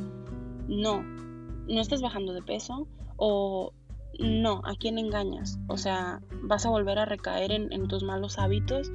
no, 0.67 1.01
no 1.01 1.81
estás 1.81 2.01
bajando 2.01 2.33
de 2.33 2.41
peso 2.41 2.87
o 3.17 3.73
no, 4.19 4.61
¿a 4.65 4.75
quién 4.75 4.97
engañas? 4.99 5.59
O 5.67 5.77
sea, 5.77 6.21
vas 6.43 6.65
a 6.65 6.69
volver 6.69 6.99
a 6.99 7.05
recaer 7.05 7.51
en, 7.51 7.73
en 7.73 7.87
tus 7.87 8.03
malos 8.03 8.37
hábitos 8.37 8.91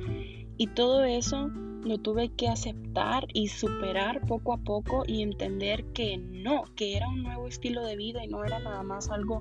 y 0.57 0.69
todo 0.69 1.03
eso 1.05 1.51
lo 1.85 1.99
tuve 1.99 2.31
que 2.31 2.49
aceptar 2.49 3.27
y 3.33 3.49
superar 3.49 4.23
poco 4.27 4.55
a 4.55 4.59
poco 4.59 5.05
y 5.07 5.23
entender 5.23 5.85
que 5.93 6.17
no, 6.17 6.65
que 6.77 6.97
era 6.97 7.09
un 7.09 7.23
nuevo 7.23 7.47
estilo 7.47 7.85
de 7.85 7.97
vida 7.97 8.25
y 8.25 8.29
no 8.29 8.45
era 8.45 8.59
nada 8.59 8.83
más 8.83 9.11
algo 9.11 9.39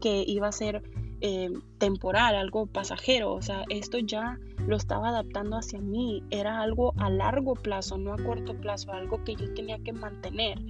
que 0.00 0.22
iba 0.26 0.48
a 0.48 0.52
ser 0.52 0.82
eh, 1.22 1.50
temporal, 1.78 2.34
algo 2.34 2.66
pasajero. 2.66 3.32
O 3.32 3.42
sea, 3.42 3.64
esto 3.70 3.98
ya 3.98 4.38
lo 4.66 4.76
estaba 4.76 5.08
adaptando 5.08 5.56
hacia 5.56 5.80
mí. 5.80 6.22
Era 6.30 6.60
algo 6.60 6.92
a 6.98 7.08
largo 7.08 7.54
plazo, 7.54 7.96
no 7.96 8.12
a 8.12 8.16
corto 8.18 8.54
plazo, 8.54 8.92
algo 8.92 9.24
que 9.24 9.34
yo 9.34 9.52
tenía 9.54 9.78
que 9.78 9.92
mantener. 9.92 10.60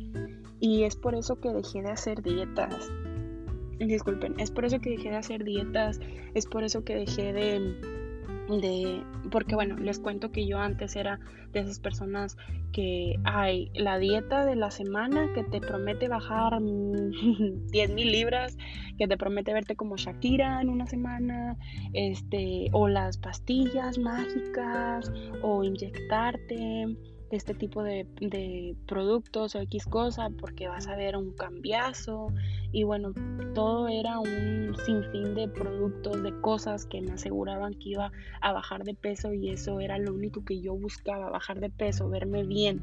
Y 0.60 0.84
es 0.84 0.96
por 0.96 1.14
eso 1.14 1.40
que 1.40 1.52
dejé 1.52 1.82
de 1.82 1.90
hacer 1.90 2.22
dietas. 2.22 2.90
Disculpen, 3.78 4.38
es 4.38 4.50
por 4.50 4.64
eso 4.64 4.78
que 4.78 4.90
dejé 4.90 5.10
de 5.10 5.16
hacer 5.16 5.44
dietas, 5.44 6.00
es 6.34 6.46
por 6.46 6.64
eso 6.64 6.82
que 6.82 6.94
dejé 6.94 7.34
de 7.34 8.05
de 8.48 9.02
porque 9.30 9.54
bueno 9.54 9.76
les 9.76 9.98
cuento 9.98 10.30
que 10.30 10.46
yo 10.46 10.58
antes 10.58 10.94
era 10.96 11.18
de 11.52 11.60
esas 11.60 11.80
personas 11.80 12.36
que 12.72 13.18
hay 13.24 13.70
la 13.74 13.98
dieta 13.98 14.44
de 14.44 14.56
la 14.56 14.70
semana 14.70 15.32
que 15.34 15.42
te 15.44 15.60
promete 15.60 16.08
bajar 16.08 16.60
10 16.60 17.94
mil 17.94 18.12
libras 18.12 18.56
que 18.98 19.08
te 19.08 19.16
promete 19.16 19.52
verte 19.52 19.76
como 19.76 19.96
Shakira 19.96 20.60
en 20.60 20.68
una 20.68 20.86
semana 20.86 21.56
este 21.92 22.68
o 22.72 22.88
las 22.88 23.18
pastillas 23.18 23.98
mágicas 23.98 25.12
o 25.42 25.64
inyectarte 25.64 26.96
este 27.30 27.54
tipo 27.54 27.82
de, 27.82 28.06
de, 28.20 28.76
productos 28.86 29.54
o 29.54 29.60
X 29.60 29.86
cosa 29.86 30.30
porque 30.30 30.68
vas 30.68 30.86
a 30.86 30.96
ver 30.96 31.16
un 31.16 31.32
cambiazo 31.32 32.28
y 32.72 32.84
bueno, 32.84 33.12
todo 33.54 33.88
era 33.88 34.18
un 34.20 34.74
sinfín 34.84 35.34
de 35.34 35.48
productos, 35.48 36.22
de 36.22 36.40
cosas 36.40 36.86
que 36.86 37.00
me 37.00 37.12
aseguraban 37.12 37.74
que 37.74 37.90
iba 37.90 38.12
a 38.40 38.52
bajar 38.52 38.84
de 38.84 38.94
peso 38.94 39.32
y 39.32 39.50
eso 39.50 39.80
era 39.80 39.98
lo 39.98 40.12
único 40.12 40.44
que 40.44 40.60
yo 40.60 40.74
buscaba, 40.74 41.30
bajar 41.30 41.60
de 41.60 41.70
peso, 41.70 42.08
verme 42.08 42.44
bien. 42.44 42.80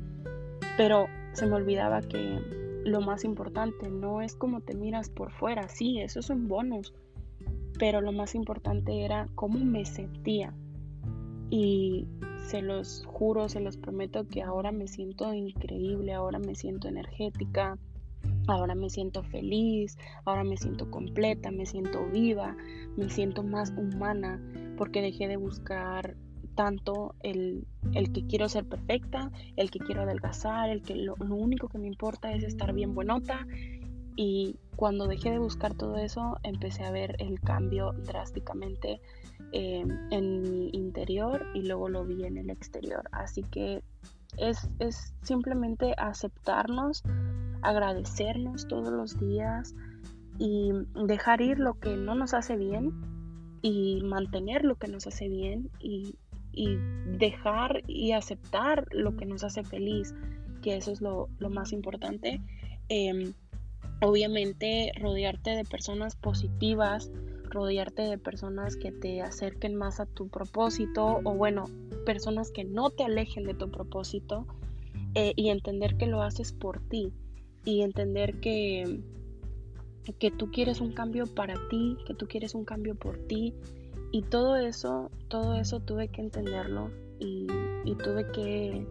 Pero 0.77 1.07
se 1.33 1.45
me 1.45 1.55
olvidaba 1.55 2.01
que 2.01 2.39
lo 2.83 3.01
más 3.01 3.23
importante 3.23 3.89
no 3.89 4.21
es 4.21 4.35
cómo 4.35 4.61
te 4.61 4.75
miras 4.75 5.09
por 5.09 5.31
fuera, 5.31 5.69
sí, 5.69 5.99
eso 5.99 6.19
es 6.19 6.29
un 6.29 6.47
bonus, 6.47 6.93
pero 7.79 8.01
lo 8.01 8.11
más 8.11 8.35
importante 8.35 9.05
era 9.05 9.29
cómo 9.35 9.59
me 9.59 9.85
sentía. 9.85 10.53
Y 11.49 12.07
se 12.43 12.61
los 12.61 13.03
juro, 13.05 13.49
se 13.49 13.59
los 13.59 13.77
prometo 13.77 14.27
que 14.27 14.43
ahora 14.43 14.71
me 14.71 14.87
siento 14.87 15.33
increíble, 15.33 16.13
ahora 16.13 16.39
me 16.39 16.55
siento 16.55 16.87
energética, 16.87 17.77
ahora 18.47 18.75
me 18.75 18.89
siento 18.89 19.23
feliz, 19.23 19.97
ahora 20.25 20.43
me 20.43 20.57
siento 20.57 20.91
completa, 20.91 21.51
me 21.51 21.65
siento 21.65 22.05
viva, 22.05 22.55
me 22.97 23.09
siento 23.09 23.43
más 23.43 23.71
humana 23.71 24.41
porque 24.77 25.01
dejé 25.01 25.27
de 25.27 25.37
buscar 25.37 26.17
tanto 26.55 27.15
el, 27.21 27.65
que 28.13 28.27
quiero 28.27 28.47
ser 28.49 28.65
perfecta, 28.65 29.31
el 29.55 29.71
que 29.71 29.79
quiero 29.79 30.03
adelgazar, 30.03 30.69
el 30.69 30.83
que 30.83 30.95
lo, 30.95 31.15
lo 31.15 31.35
único 31.35 31.67
que 31.69 31.79
me 31.79 31.87
importa 31.87 32.33
es 32.33 32.43
estar 32.43 32.73
bien 32.73 32.93
buenota. 32.93 33.47
Y 34.15 34.57
cuando 34.75 35.07
dejé 35.07 35.31
de 35.31 35.39
buscar 35.39 35.73
todo 35.73 35.97
eso 35.97 36.37
empecé 36.43 36.83
a 36.83 36.91
ver 36.91 37.15
el 37.17 37.39
cambio 37.39 37.93
drásticamente 37.93 39.01
Em, 39.55 39.87
en 40.09 40.52
y 41.09 41.61
luego 41.63 41.89
lo 41.89 42.05
vi 42.05 42.25
en 42.25 42.37
el 42.37 42.49
exterior. 42.49 43.03
Así 43.11 43.43
que 43.43 43.83
es, 44.37 44.69
es 44.79 45.13
simplemente 45.21 45.93
aceptarnos, 45.97 47.03
agradecernos 47.61 48.67
todos 48.67 48.91
los 48.91 49.19
días 49.19 49.75
y 50.39 50.71
dejar 51.05 51.41
ir 51.41 51.59
lo 51.59 51.79
que 51.79 51.95
no 51.95 52.15
nos 52.15 52.33
hace 52.33 52.57
bien 52.57 52.91
y 53.61 54.01
mantener 54.03 54.65
lo 54.65 54.75
que 54.75 54.87
nos 54.87 55.07
hace 55.07 55.29
bien 55.29 55.69
y, 55.79 56.15
y 56.51 56.77
dejar 57.17 57.83
y 57.87 58.11
aceptar 58.11 58.87
lo 58.91 59.15
que 59.15 59.25
nos 59.25 59.43
hace 59.43 59.63
feliz, 59.63 60.13
que 60.61 60.75
eso 60.75 60.91
es 60.91 61.01
lo, 61.01 61.29
lo 61.39 61.49
más 61.49 61.71
importante. 61.71 62.41
Em, 62.89 63.33
obviamente 64.01 64.91
rodearte 64.99 65.51
de 65.51 65.63
personas 65.63 66.15
positivas, 66.15 67.09
rodearte 67.53 68.01
de 68.01 68.17
personas 68.17 68.75
que 68.75 68.91
te 68.91 69.21
acerquen 69.21 69.75
más 69.75 69.99
a 69.99 70.05
tu 70.05 70.27
propósito 70.27 71.21
o 71.23 71.33
bueno, 71.35 71.65
personas 72.05 72.51
que 72.51 72.63
no 72.63 72.89
te 72.89 73.03
alejen 73.03 73.43
de 73.43 73.53
tu 73.53 73.69
propósito 73.69 74.45
eh, 75.15 75.33
y 75.35 75.49
entender 75.49 75.95
que 75.95 76.07
lo 76.07 76.23
haces 76.23 76.51
por 76.51 76.81
ti 76.89 77.13
y 77.63 77.81
entender 77.81 78.39
que, 78.39 78.99
que 80.19 80.31
tú 80.31 80.51
quieres 80.51 80.81
un 80.81 80.91
cambio 80.91 81.27
para 81.27 81.55
ti, 81.69 81.97
que 82.05 82.13
tú 82.13 82.27
quieres 82.27 82.55
un 82.55 82.65
cambio 82.65 82.95
por 82.95 83.17
ti 83.27 83.53
y 84.11 84.23
todo 84.23 84.55
eso, 84.57 85.11
todo 85.29 85.55
eso 85.55 85.79
tuve 85.79 86.07
que 86.09 86.21
entenderlo 86.21 86.91
y, 87.19 87.47
y 87.85 87.95
tuve 87.95 88.29
que 88.31 88.85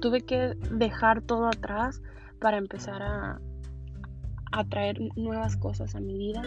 tuve 0.00 0.20
que 0.20 0.54
dejar 0.70 1.22
todo 1.22 1.46
atrás 1.46 2.02
para 2.38 2.58
empezar 2.58 3.02
a, 3.02 3.40
a 4.52 4.64
traer 4.68 4.98
nuevas 5.16 5.56
cosas 5.56 5.94
a 5.94 6.00
mi 6.00 6.18
vida 6.18 6.42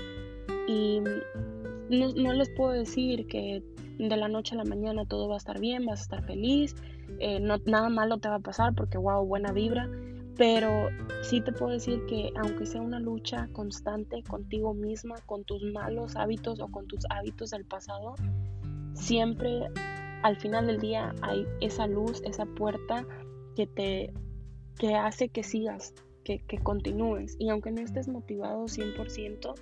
y 0.67 1.01
no, 1.89 2.33
les 2.33 2.49
puedo 2.49 2.71
decir 2.71 3.25
que 3.27 3.63
de 3.97 4.17
la 4.17 4.27
noche 4.27 4.53
a 4.53 4.57
la 4.57 4.65
mañana 4.65 5.05
todo 5.05 5.27
va 5.27 5.35
a 5.35 5.37
estar 5.37 5.59
bien, 5.59 5.85
vas 5.85 5.99
a 5.99 6.03
estar 6.03 6.23
feliz, 6.25 6.75
eh, 7.19 7.39
no, 7.39 7.57
nada 7.65 7.89
malo 7.89 8.17
te 8.19 8.29
va 8.29 8.35
a 8.35 8.39
pasar 8.39 8.75
porque, 8.75 8.97
wow, 8.97 9.25
buena 9.25 9.51
vibra. 9.51 9.89
Pero 10.37 10.89
sí 11.23 11.41
te 11.41 11.51
puedo 11.51 11.71
decir 11.71 12.05
que 12.05 12.31
aunque 12.35 12.67
sea 12.67 12.81
una 12.81 12.99
lucha 12.99 13.49
constante 13.53 14.21
contigo 14.21 14.75
misma, 14.75 15.15
con 15.25 15.43
tus 15.45 15.63
malos 15.63 16.15
hábitos 16.15 16.59
o 16.59 16.67
con 16.67 16.85
tus 16.85 17.05
hábitos 17.09 17.49
del 17.49 17.65
pasado, 17.65 18.13
siempre 18.93 19.67
al 20.21 20.35
final 20.37 20.67
del 20.67 20.79
día 20.79 21.15
hay 21.23 21.47
esa 21.59 21.87
luz, 21.87 22.21
esa 22.23 22.45
puerta 22.45 23.03
que 23.55 23.65
te 23.65 24.13
que 24.77 24.93
hace 24.93 25.29
que 25.29 25.41
sigas, 25.41 25.95
que, 26.23 26.39
que 26.45 26.59
continúes. 26.59 27.35
Y 27.39 27.49
aunque 27.49 27.71
no 27.71 27.81
estés 27.81 28.07
motivado 28.07 28.65
100%, 28.65 29.55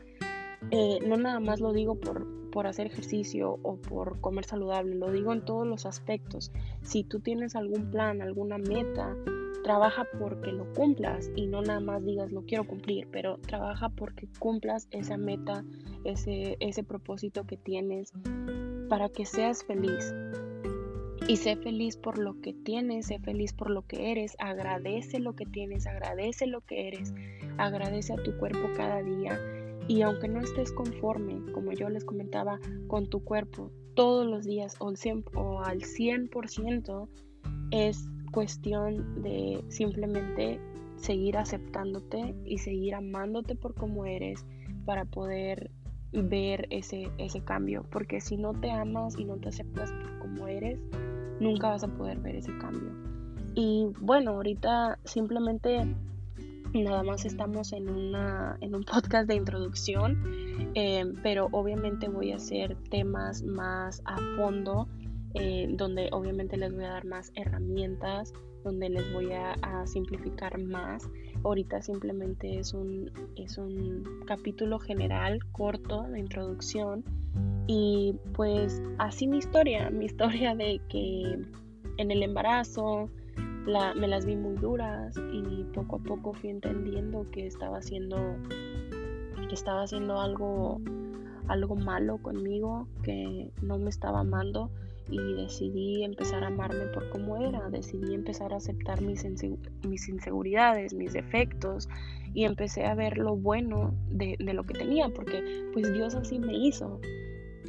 eh, 0.72 1.00
no 1.06 1.18
nada 1.18 1.40
más 1.40 1.60
lo 1.60 1.74
digo 1.74 1.96
por, 1.96 2.26
por 2.52 2.68
hacer 2.68 2.88
ejercicio 2.88 3.60
o 3.64 3.78
por 3.78 4.20
comer 4.22 4.46
saludable, 4.46 4.96
lo 4.96 5.12
digo 5.12 5.34
en 5.34 5.44
todos 5.44 5.68
los 5.68 5.86
aspectos. 5.86 6.52
Si 6.82 7.04
tú 7.04 7.20
tienes 7.20 7.56
algún 7.56 7.92
plan, 7.92 8.22
alguna 8.22 8.58
meta, 8.58 9.16
trabaja 9.66 10.08
porque 10.20 10.52
lo 10.52 10.72
cumplas 10.74 11.32
y 11.36 11.48
no 11.48 11.64
nada 11.64 11.80
más 11.80 12.06
digas 12.06 12.32
lo 12.32 12.44
quiero 12.44 12.66
cumplir, 12.66 13.08
pero 13.12 13.40
trabaja 13.40 13.90
porque 13.90 14.28
cumplas 14.38 14.88
esa 14.92 15.18
meta, 15.18 15.66
ese, 16.04 16.56
ese 16.60 16.84
propósito 16.84 17.46
que 17.46 17.58
tienes 17.58 18.14
para 18.90 19.10
que 19.10 19.26
seas 19.26 19.64
feliz. 19.64 20.14
Y 21.28 21.38
sé 21.38 21.56
feliz 21.56 21.98
por 21.98 22.20
lo 22.20 22.40
que 22.42 22.54
tienes, 22.54 23.08
sé 23.08 23.18
feliz 23.18 23.54
por 23.54 23.72
lo 23.72 23.82
que 23.82 24.12
eres, 24.12 24.36
agradece 24.38 25.20
lo 25.20 25.34
que 25.34 25.48
tienes, 25.48 25.88
agradece 25.88 26.46
lo 26.46 26.62
que 26.62 26.88
eres, 26.88 27.16
agradece 27.58 28.14
a 28.14 28.18
tu 28.18 28.38
cuerpo 28.38 28.70
cada 28.78 29.02
día. 29.02 29.40
Y 29.88 30.02
aunque 30.02 30.28
no 30.28 30.42
estés 30.42 30.72
conforme, 30.72 31.40
como 31.52 31.72
yo 31.72 31.90
les 31.90 32.04
comentaba, 32.04 32.60
con 32.88 33.08
tu 33.08 33.24
cuerpo 33.24 33.72
todos 33.94 34.26
los 34.26 34.46
días 34.46 34.76
o 34.80 34.90
al 34.90 35.80
100%, 35.82 37.08
es 37.72 38.08
cuestión 38.32 39.22
de 39.22 39.64
simplemente 39.70 40.60
seguir 40.98 41.38
aceptándote 41.38 42.36
y 42.46 42.58
seguir 42.58 42.96
amándote 42.96 43.56
por 43.56 43.76
como 43.76 44.06
eres 44.06 44.46
para 44.86 45.06
poder 45.06 45.72
ver 46.12 46.68
ese, 46.70 47.10
ese 47.18 47.44
cambio. 47.44 47.86
Porque 47.92 48.22
si 48.22 48.38
no 48.38 48.54
te 48.54 48.72
amas 48.72 49.18
y 49.18 49.26
no 49.26 49.38
te 49.38 49.50
aceptas 49.50 49.92
por 49.92 50.20
como 50.20 50.48
eres, 50.48 50.80
nunca 51.40 51.70
vas 51.70 51.84
a 51.84 51.88
poder 51.88 52.20
ver 52.20 52.36
ese 52.36 52.58
cambio. 52.58 52.92
Y 53.56 53.88
bueno, 54.02 54.32
ahorita 54.32 55.00
simplemente 55.06 55.86
nada 56.84 57.04
más 57.04 57.26
estamos 57.26 57.74
en, 57.74 57.90
una, 57.90 58.58
en 58.62 58.76
un 58.76 58.84
podcast 58.84 59.28
de 59.28 59.36
introducción, 59.36 60.22
eh, 60.76 61.06
pero 61.24 61.48
obviamente 61.52 62.10
voy 62.10 62.32
a 62.32 62.38
hacer 62.38 62.76
temas 62.90 63.44
más 63.44 64.02
a 64.06 64.18
fondo, 64.38 64.88
eh, 65.34 65.68
donde 65.72 66.10
obviamente 66.12 66.58
les 66.58 66.74
voy 66.74 66.84
a 66.84 66.90
dar 66.90 67.06
más 67.06 67.32
herramientas, 67.36 68.34
donde 68.64 68.90
les 68.90 69.14
voy 69.14 69.32
a, 69.32 69.54
a, 69.62 69.86
simplificar 69.86 70.58
más. 70.60 71.08
Ahorita 71.44 71.82
simplemente 71.82 72.60
es 72.60 72.74
un, 72.74 73.12
es 73.36 73.58
un 73.58 74.04
capítulo 74.26 74.80
general 74.80 75.40
corto 75.52 76.04
de 76.04 76.20
introducción 76.20 77.04
y 77.68 78.16
pues 78.34 78.82
así 78.98 79.28
mi 79.28 79.38
historia, 79.38 79.90
mi 79.90 80.06
historia 80.08 80.56
de 80.56 80.82
que 80.90 81.40
en 81.98 82.12
el 82.12 82.24
embarazo 82.24 83.10
me 83.66 84.08
las 84.08 84.26
vi 84.26 84.36
muy 84.36 84.56
duras 84.56 85.16
y 85.34 85.64
poco 85.74 85.98
a 85.98 86.00
poco 86.00 86.34
fui 86.34 86.50
entendiendo 86.50 87.30
que 87.32 87.48
estaba 87.48 87.78
haciendo 87.78 88.18
que 89.48 89.54
estaba 89.54 89.84
haciendo 89.84 90.20
algo 90.20 90.82
algo 91.48 91.76
malo 91.76 92.18
conmigo, 92.18 92.88
que 93.04 93.52
no 93.62 93.78
me 93.78 93.90
estaba 93.90 94.22
amando 94.22 94.72
y 95.10 95.34
decidí 95.34 96.04
empezar 96.04 96.44
a 96.44 96.48
amarme 96.48 96.86
por 96.88 97.10
cómo 97.10 97.38
era, 97.38 97.70
decidí 97.70 98.16
empezar 98.16 98.54
a 98.54 98.58
aceptar 98.58 99.02
mis, 99.02 99.24
mis 99.88 100.10
inseguridades, 100.10 100.96
mis 100.96 101.14
defectos 101.14 101.88
y 102.34 102.46
empecé 102.46 102.86
a 102.86 102.96
ver 102.96 103.20
lo 103.20 103.36
bueno 103.36 103.94
de, 104.10 104.36
de, 104.40 104.54
lo 104.54 104.64
que 104.64 104.74
tenía, 104.74 105.10
porque 105.10 105.70
pues 105.74 105.94
Dios 105.94 106.16
así 106.16 106.40
me 106.40 106.56
hizo 106.56 107.00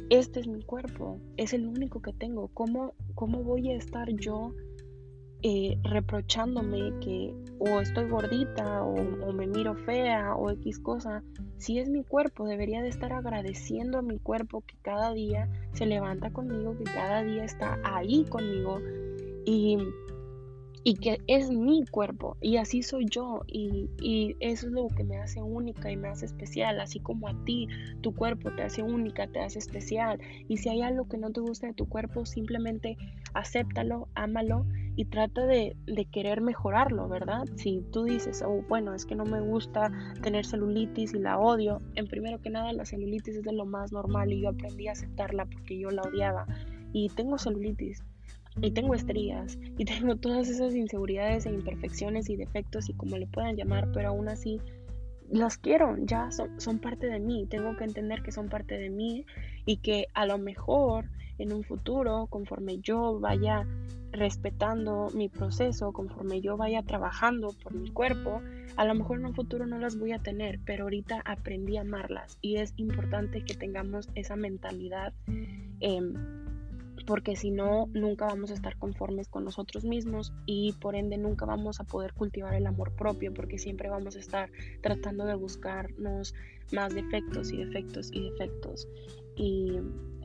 este 0.09 0.39
es 0.39 0.47
mi 0.47 0.61
cuerpo, 0.61 1.19
es 1.35 1.53
el 1.53 1.67
único 1.67 2.01
que 2.01 2.13
tengo. 2.13 2.47
¿Cómo, 2.53 2.93
cómo 3.15 3.43
voy 3.43 3.71
a 3.71 3.75
estar 3.75 4.09
yo 4.15 4.53
eh, 5.43 5.77
reprochándome 5.83 6.99
que 6.99 7.33
o 7.59 7.79
estoy 7.79 8.09
gordita 8.09 8.83
o, 8.83 8.95
o, 9.25 9.33
me 9.33 9.47
miro 9.47 9.75
fea 9.75 10.35
o 10.35 10.49
X 10.51 10.79
cosa? 10.79 11.23
Si 11.57 11.79
es 11.79 11.89
mi 11.89 12.03
cuerpo, 12.03 12.45
debería 12.45 12.81
de 12.81 12.89
estar 12.89 13.13
agradeciendo 13.13 13.99
a 13.99 14.01
mi 14.01 14.19
cuerpo 14.19 14.61
que 14.61 14.75
cada 14.81 15.13
día 15.13 15.49
se 15.73 15.85
levanta 15.85 16.31
conmigo, 16.31 16.77
que 16.77 16.85
cada 16.85 17.23
día 17.23 17.43
está 17.43 17.79
ahí 17.83 18.25
conmigo 18.25 18.79
y 19.45 19.77
y 20.87 20.93
que 20.93 21.19
es 21.27 21.51
mi 21.51 21.85
cuerpo 21.85 22.37
y 22.39 22.55
así 22.55 22.81
soy 22.81 23.07
yo 23.11 23.41
y, 23.45 23.89
y, 24.01 24.37
eso 24.39 24.67
es 24.67 24.71
lo 24.71 24.87
que 24.87 25.03
me 25.03 25.17
hace 25.17 25.41
única 25.41 25.91
y 25.91 25.97
me 25.97 26.07
hace 26.07 26.25
especial, 26.25 26.79
así 26.79 27.01
como 27.01 27.27
a 27.27 27.43
ti, 27.43 27.67
tu 27.99 28.15
cuerpo 28.15 28.55
te 28.55 28.63
hace 28.63 28.83
única, 28.83 29.27
te 29.27 29.41
hace 29.41 29.59
especial 29.59 30.17
y 30.47 30.55
si 30.55 30.69
hay 30.69 30.83
algo 30.83 31.09
que 31.09 31.17
no 31.17 31.29
te 31.31 31.41
gusta 31.41 31.67
de 31.67 31.73
tu 31.73 31.89
cuerpo, 31.89 32.25
simplemente 32.25 32.95
acéptalo, 33.33 34.07
ámalo 34.15 34.65
y 34.95 35.03
trata 35.03 35.45
de, 35.45 35.75
de 35.87 36.05
querer 36.05 36.39
mejorarlo, 36.39 37.09
¿verdad? 37.09 37.43
Si 37.57 37.81
tú 37.91 38.05
dices, 38.05 38.41
oh, 38.41 38.63
bueno, 38.69 38.93
es 38.93 39.05
que 39.05 39.15
no 39.15 39.25
me 39.25 39.41
gusta 39.41 39.91
tener 40.23 40.45
celulitis 40.45 41.13
y 41.13 41.19
la 41.19 41.37
odio, 41.37 41.81
en 41.95 42.07
primero 42.07 42.41
que 42.41 42.49
nada 42.49 42.71
la 42.71 42.85
celulitis 42.85 43.35
es 43.35 43.43
de 43.43 43.51
lo 43.51 43.65
más 43.65 43.91
normal 43.91 44.31
y 44.31 44.43
yo 44.43 44.49
aprendí 44.51 44.87
a 44.87 44.93
aceptarla 44.93 45.47
porque 45.47 45.77
yo 45.77 45.89
la 45.91 46.03
odiaba 46.03 46.47
y 46.93 47.09
tengo 47.09 47.37
celulitis 47.37 48.01
y 48.61 48.71
tengo 48.71 48.93
estrías 48.95 49.57
y 49.77 49.85
tengo 49.85 50.15
todas 50.15 50.49
esas 50.49 50.73
inseguridades 50.75 51.45
e 51.45 51.51
imperfecciones 51.51 52.29
y 52.29 52.35
defectos 52.35 52.89
y 52.89 52.93
como 52.93 53.17
le 53.17 53.27
puedan 53.27 53.55
llamar, 53.55 53.91
pero 53.93 54.09
aún 54.09 54.29
así 54.29 54.59
las 55.29 55.57
quiero, 55.57 55.95
ya 55.99 56.31
son, 56.31 56.59
son, 56.59 56.79
parte 56.79 57.07
de 57.07 57.19
mí, 57.19 57.45
tengo 57.49 57.75
que 57.75 57.83
entender 57.83 58.23
que 58.23 58.31
son 58.31 58.47
parte 58.47 58.77
de 58.77 58.89
mí 58.89 59.25
y 59.65 59.77
que 59.77 60.07
a 60.13 60.25
lo 60.25 60.37
mejor 60.37 61.09
en 61.37 61.53
un 61.53 61.63
futuro, 61.63 62.27
conforme 62.29 62.79
yo 62.79 63.19
vaya 63.19 63.67
respetando 64.11 65.09
mi 65.13 65.29
proceso, 65.29 65.91
conforme 65.91 66.41
yo 66.41 66.57
vaya 66.57 66.81
trabajando 66.81 67.49
por 67.61 67.73
mi 67.73 67.91
cuerpo, 67.91 68.41
a 68.77 68.85
lo 68.85 68.95
mejor 68.95 69.19
en 69.19 69.25
un 69.25 69.35
futuro 69.35 69.65
no 69.65 69.77
las 69.77 69.99
voy 69.99 70.13
a 70.13 70.19
tener, 70.19 70.59
pero 70.65 70.85
ahorita 70.85 71.21
aprendí 71.25 71.77
a 71.77 71.81
amarlas 71.81 72.37
y 72.41 72.55
es 72.55 72.73
importante 72.77 73.43
que 73.43 73.53
tengamos 73.53 74.09
esa 74.15 74.35
mentalidad. 74.35 75.13
Eh, 75.81 76.01
porque 77.07 77.37
si 77.37 77.51
no, 77.51 77.87
nunca 77.93 78.25
vamos 78.25 78.51
a 78.51 78.53
estar 78.53 78.77
conformes 78.77 79.29
con 79.29 79.45
nosotros 79.45 79.85
mismos 79.85 80.33
y 80.45 80.73
por 80.73 80.93
ende 80.93 81.17
nunca 81.17 81.45
vamos 81.45 81.79
a 81.79 81.85
poder 81.85 82.13
cultivar 82.13 82.53
el 82.53 82.67
amor 82.67 82.91
propio, 82.91 83.33
porque 83.33 83.57
siempre 83.57 83.89
vamos 83.89 84.17
a 84.17 84.19
estar 84.19 84.51
tratando 84.81 85.25
de 85.25 85.35
buscarnos 85.35 86.35
más 86.73 86.93
defectos 86.93 87.53
y 87.53 87.63
defectos 87.63 88.11
y 88.11 88.29
defectos. 88.29 88.89
Y 89.37 89.79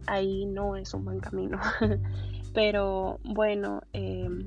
ahí 0.08 0.44
no 0.44 0.74
es 0.74 0.92
un 0.92 1.04
buen 1.04 1.20
camino. 1.20 1.60
Pero 2.52 3.20
bueno, 3.22 3.82
em, 3.92 4.44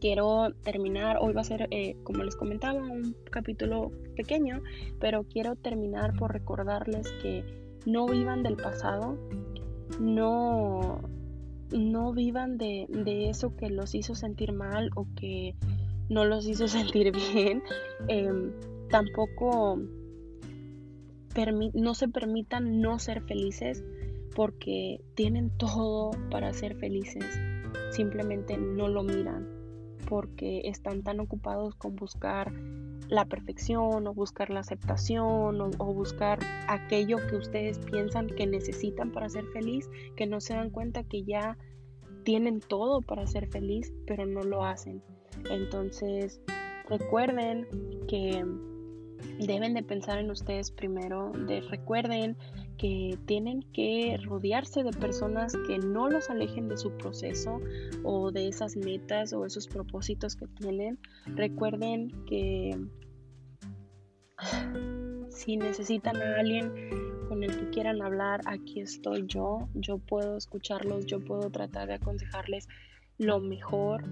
quiero 0.00 0.54
terminar, 0.62 1.18
hoy 1.20 1.32
va 1.32 1.40
a 1.40 1.44
ser, 1.44 1.66
eh, 1.72 1.96
como 2.04 2.22
les 2.22 2.36
comentaba, 2.36 2.80
un 2.80 3.16
capítulo 3.30 3.90
pequeño, 4.16 4.62
pero 4.98 5.24
quiero 5.24 5.56
terminar 5.56 6.14
por 6.16 6.32
recordarles 6.32 7.12
que 7.20 7.44
no 7.84 8.06
vivan 8.06 8.42
del 8.42 8.56
pasado, 8.56 9.18
no 10.00 11.00
no 11.72 12.12
vivan 12.12 12.58
de, 12.58 12.86
eso 13.28 13.56
que 13.56 13.70
los 13.70 13.94
hizo 13.94 14.14
sentir 14.14 14.52
mal 14.52 14.90
o 14.94 15.06
que 15.16 15.54
no 16.08 16.24
los 16.24 16.46
hizo 16.46 16.68
sentir 16.68 17.12
bien. 17.12 17.62
Em, 18.08 18.52
tampoco 18.88 19.80
no 21.74 21.94
se 21.94 22.08
permitan 22.08 22.80
no 22.80 22.98
ser 22.98 23.22
felices 23.22 23.82
porque 24.34 25.00
tienen 25.14 25.50
todo 25.56 26.10
para 26.30 26.52
ser 26.52 26.76
felices. 26.76 27.24
Simplemente 27.90 28.56
no 28.56 28.88
lo 28.88 29.02
miran 29.02 29.48
porque 30.08 30.62
están 30.64 31.02
tan 31.02 31.20
ocupados 31.20 31.74
con 31.74 31.96
buscar 31.96 32.52
la 33.12 33.26
perfección 33.26 34.06
o 34.06 34.14
buscar 34.14 34.48
la 34.48 34.60
aceptación 34.60 35.60
o, 35.60 35.92
buscar 35.92 36.38
aquello 36.66 37.18
que 37.28 37.36
ustedes 37.36 37.78
piensan 37.78 38.26
que 38.26 38.46
necesitan 38.46 39.12
para 39.12 39.28
ser 39.28 39.44
feliz, 39.52 39.90
que 40.16 40.26
no 40.26 40.40
se 40.40 40.54
dan 40.54 40.70
cuenta 40.70 41.04
que 41.04 41.22
ya 41.22 41.58
tienen 42.24 42.60
todo 42.60 43.02
para 43.02 43.26
ser 43.26 43.48
feliz, 43.48 43.92
pero 44.06 44.24
no 44.24 44.42
lo 44.42 44.64
hacen. 44.64 45.02
Entonces, 45.50 46.40
recuerden 46.88 47.68
que 48.08 48.46
deben 49.40 49.74
de 49.74 49.82
pensar 49.82 50.18
en 50.18 50.30
ustedes 50.30 50.70
primero, 50.70 51.32
de, 51.32 51.60
recuerden 51.60 52.38
que 52.82 53.16
tienen 53.26 53.62
que 53.72 54.18
rodearse 54.24 54.82
de 54.82 54.90
personas 54.90 55.56
que 55.68 55.78
no 55.78 56.08
los 56.10 56.28
alejen 56.30 56.66
de 56.66 56.76
su 56.76 56.90
proceso 56.90 57.60
o 58.02 58.32
de 58.32 58.48
esas 58.48 58.76
metas 58.76 59.32
o 59.32 59.46
esos 59.46 59.68
propósitos 59.68 60.34
que 60.34 60.48
tienen. 60.48 60.98
Recuerden 61.26 62.10
que 62.26 62.76
si 65.30 65.56
necesitan 65.56 66.16
a 66.16 66.40
alguien 66.40 66.72
con 67.28 67.44
el 67.44 67.56
que 67.56 67.70
quieran 67.70 68.02
hablar, 68.02 68.40
aquí 68.46 68.80
estoy 68.80 69.26
yo. 69.28 69.68
Yo 69.74 69.98
puedo 69.98 70.36
escucharlos, 70.36 71.06
yo 71.06 71.20
puedo 71.20 71.50
tratar 71.50 71.86
de 71.86 71.94
aconsejarles 71.94 72.66
lo 73.18 73.40
mejor 73.40 74.04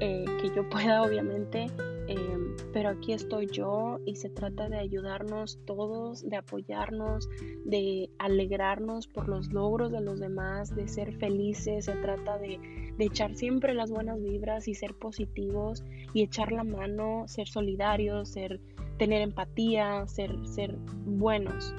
eh, 0.00 0.24
que 0.40 0.54
yo 0.54 0.68
pueda, 0.68 1.02
obviamente, 1.06 1.66
em, 2.08 2.56
pero 2.72 2.90
aquí 2.90 3.12
estoy 3.12 3.46
yo 3.46 3.98
y 4.04 4.16
se 4.16 4.28
trata 4.28 4.68
de 4.68 4.78
ayudarnos 4.78 5.58
todos, 5.64 6.28
de 6.28 6.36
apoyarnos, 6.36 7.28
de 7.64 8.10
alegrarnos 8.18 9.06
por 9.06 9.28
los 9.28 9.52
logros 9.52 9.92
de 9.92 10.00
los 10.00 10.20
demás, 10.20 10.74
de 10.74 10.88
ser 10.88 11.14
felices, 11.16 11.86
se 11.86 11.92
trata 11.94 12.38
de, 12.38 12.58
de 12.96 13.04
echar 13.04 13.34
siempre 13.34 13.74
las 13.74 13.90
buenas 13.90 14.20
vibras 14.22 14.68
y 14.68 14.74
ser 14.74 14.94
positivos 14.94 15.84
y 16.12 16.22
echar 16.22 16.52
la 16.52 16.64
mano, 16.64 17.24
ser 17.26 17.48
solidarios, 17.48 18.30
ser, 18.30 18.60
tener 18.98 19.22
empatía, 19.22 20.06
ser, 20.06 20.34
ser 20.46 20.76
buenos 21.04 21.74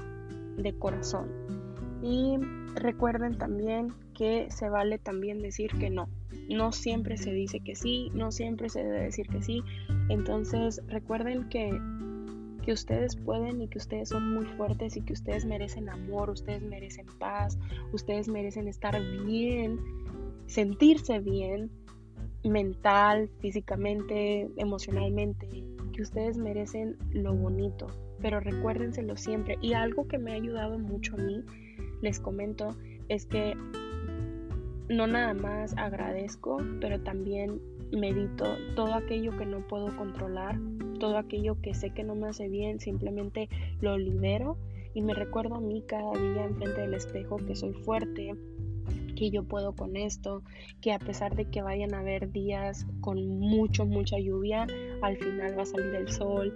de 0.57 0.73
corazón. 0.77 1.29
Y 2.01 2.37
recuerden 2.75 3.37
también 3.37 3.93
que 4.13 4.49
se 4.49 4.69
vale 4.69 4.97
también 4.99 5.41
decir 5.41 5.71
que 5.79 5.89
no. 5.89 6.07
No 6.49 6.71
siempre 6.71 7.15
se 7.17 7.31
dice 7.31 7.59
que 7.59 7.75
sí, 7.75 8.09
no 8.13 8.31
siempre 8.31 8.69
se 8.69 8.83
debe 8.83 9.03
decir 9.03 9.27
que 9.27 9.41
sí. 9.41 9.61
Entonces 10.09 10.81
recuerden 10.87 11.47
que, 11.49 11.79
que 12.65 12.73
ustedes 12.73 13.15
pueden 13.15 13.61
y 13.61 13.67
que 13.67 13.77
ustedes 13.77 14.09
son 14.09 14.33
muy 14.33 14.45
fuertes 14.45 14.97
y 14.97 15.01
que 15.01 15.13
ustedes 15.13 15.45
merecen 15.45 15.89
amor, 15.89 16.29
ustedes 16.29 16.63
merecen 16.63 17.05
paz, 17.19 17.57
ustedes 17.93 18.27
merecen 18.27 18.67
estar 18.67 18.99
bien, 19.25 19.79
sentirse 20.47 21.19
bien, 21.19 21.69
mental, 22.43 23.29
físicamente, 23.39 24.49
emocionalmente, 24.57 25.47
que 25.93 26.01
ustedes 26.01 26.37
merecen 26.37 26.97
lo 27.11 27.33
bonito, 27.33 27.87
pero 28.21 28.39
recuérdenselo 28.39 29.17
siempre. 29.17 29.57
Y 29.61 29.73
algo 29.73 30.07
que 30.07 30.17
me 30.17 30.31
ha 30.31 30.35
ayudado 30.35 30.79
mucho 30.79 31.15
a 31.15 31.17
mí, 31.17 31.43
les 32.01 32.19
comento, 32.19 32.75
es 33.09 33.25
que 33.25 33.55
no 34.89 35.07
nada 35.07 35.33
más 35.33 35.75
agradezco, 35.77 36.57
pero 36.81 36.99
también 37.01 37.61
medito 37.91 38.45
todo 38.75 38.93
aquello 38.93 39.37
que 39.37 39.45
no 39.45 39.65
puedo 39.67 39.95
controlar, 39.95 40.59
todo 40.99 41.17
aquello 41.17 41.61
que 41.61 41.73
sé 41.73 41.91
que 41.91 42.03
no 42.03 42.15
me 42.15 42.27
hace 42.27 42.49
bien, 42.49 42.79
simplemente 42.79 43.49
lo 43.81 43.97
libero 43.97 44.57
y 44.93 45.01
me 45.01 45.13
recuerdo 45.13 45.55
a 45.55 45.61
mí 45.61 45.83
cada 45.87 46.11
día 46.13 46.45
enfrente 46.45 46.81
del 46.81 46.95
espejo 46.95 47.37
que 47.37 47.55
soy 47.55 47.73
fuerte, 47.73 48.35
que 49.15 49.29
yo 49.29 49.43
puedo 49.43 49.75
con 49.75 49.95
esto, 49.95 50.43
que 50.81 50.91
a 50.91 50.99
pesar 50.99 51.35
de 51.35 51.45
que 51.45 51.61
vayan 51.61 51.93
a 51.93 51.99
haber 51.99 52.31
días 52.31 52.87
con 53.01 53.27
mucho, 53.27 53.85
mucha 53.85 54.17
lluvia, 54.17 54.65
al 55.01 55.17
final 55.17 55.57
va 55.57 55.63
a 55.63 55.67
salir 55.67 55.93
el 55.95 56.09
sol, 56.09 56.53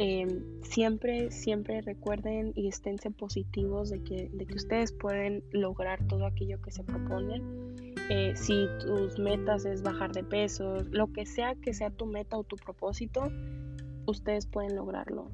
Em, 0.00 0.62
siempre, 0.62 1.32
siempre 1.32 1.80
recuerden 1.80 2.52
y 2.54 2.68
esténse 2.68 3.10
positivos 3.10 3.90
de 3.90 4.00
que, 4.04 4.30
de 4.32 4.46
que 4.46 4.54
ustedes 4.54 4.92
pueden 4.92 5.42
lograr 5.50 6.06
todo 6.06 6.24
aquello 6.24 6.62
que 6.62 6.70
se 6.70 6.84
proponen. 6.84 7.74
Eh, 8.08 8.32
si 8.36 8.68
tus 8.80 9.18
metas 9.18 9.64
es 9.64 9.82
bajar 9.82 10.12
de 10.12 10.22
peso, 10.22 10.76
lo 10.92 11.12
que 11.12 11.26
sea 11.26 11.56
que 11.56 11.74
sea 11.74 11.90
tu 11.90 12.06
meta 12.06 12.38
o 12.38 12.44
tu 12.44 12.54
propósito, 12.56 13.24
ustedes 14.06 14.46
pueden 14.46 14.76
lograrlo. 14.76 15.32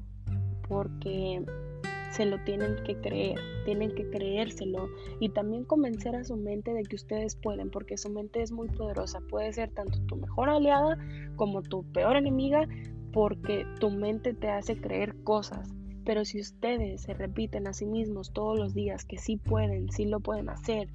Porque 0.67 1.45
se 2.15 2.25
lo 2.25 2.39
tienen 2.39 2.77
que 2.85 2.95
creer, 2.95 3.37
tienen 3.65 3.93
que 3.93 4.09
creérselo 4.09 4.89
y 5.19 5.29
también 5.29 5.65
convencer 5.65 6.15
a 6.15 6.23
su 6.23 6.37
mente 6.37 6.73
de 6.73 6.83
que 6.83 6.95
ustedes 6.95 7.35
pueden, 7.35 7.69
porque 7.69 7.97
su 7.97 8.09
mente 8.09 8.41
es 8.41 8.51
muy 8.51 8.69
poderosa, 8.69 9.19
puede 9.29 9.51
ser 9.51 9.69
tanto 9.71 9.99
tu 10.07 10.15
mejor 10.15 10.49
aliada 10.49 10.97
como 11.35 11.61
tu 11.61 11.83
peor 11.91 12.15
enemiga, 12.15 12.67
porque 13.15 13.65
tu 13.79 13.91
mente 13.91 14.33
te 14.33 14.49
hace 14.49 14.75
creer 14.75 15.15
cosas. 15.23 15.73
Pero 16.03 16.25
si 16.25 16.41
ustedes 16.41 17.03
se 17.03 17.13
repiten 17.13 17.65
a 17.65 17.71
sí 17.71 17.85
mismos 17.85 18.33
todos 18.33 18.59
los 18.59 18.73
días 18.73 19.05
que 19.05 19.17
sí 19.17 19.37
pueden, 19.37 19.89
sí 19.89 20.03
lo 20.03 20.19
pueden 20.19 20.49
hacer, 20.49 20.89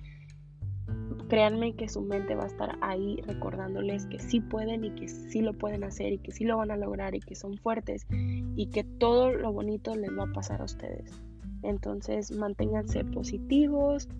créanme 1.29 1.75
que 1.77 1.89
su 1.89 2.03
mente 2.03 2.35
va 2.35 2.45
a 2.45 2.49
estar 2.49 2.77
ahí 2.83 3.23
recordándoles 3.23 4.05
que 4.05 4.19
sí 4.19 4.41
pueden 4.41 4.85
y 4.85 4.91
que 4.91 5.09
sí 5.09 5.41
lo 5.41 5.55
pueden 5.55 5.83
hacer 5.83 6.13
y 6.13 6.19
que 6.19 6.31
sí 6.31 6.45
lo 6.45 6.59
van 6.59 6.71
a 6.71 6.77
lograr 6.77 7.15
y 7.15 7.21
que 7.21 7.35
son 7.35 7.57
fuertes 7.57 8.07
y 8.11 8.67
que 8.67 8.85
todo 8.85 9.33
lo 9.33 9.51
bonito 9.51 9.97
les 9.97 10.11
va 10.11 10.25
a 10.25 10.33
pasar 10.33 10.61
a 10.61 10.65
ustedes. 10.65 11.23
Entonces 11.63 12.33
manténganse 12.33 13.03
positivos, 13.03 14.11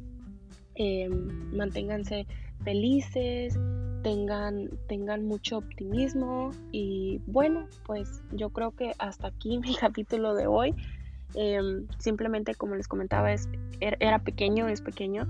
em, 0.75 1.55
manténganse 1.55 2.27
felices, 2.65 3.59
tengan, 4.03 4.71
tengan 4.89 5.25
mucho 5.25 5.59
optimismo 5.59 6.51
y 6.73 7.21
bueno, 7.27 7.69
pues 7.85 8.23
yo 8.33 8.51
creo 8.51 8.73
que 8.73 8.93
hasta 8.99 9.29
aquí 9.29 9.59
mi 9.61 9.75
capítulo 9.75 10.35
de 10.35 10.47
hoy. 10.47 10.75
Em, 11.35 11.87
simplemente 11.99 12.57
como 12.57 12.75
les 12.75 12.89
comentaba, 12.89 13.33
es, 13.33 13.49
er, 13.79 13.97
era 14.01 14.19
pequeño, 14.19 14.67
es 14.67 14.81
pequeño, 14.81 15.29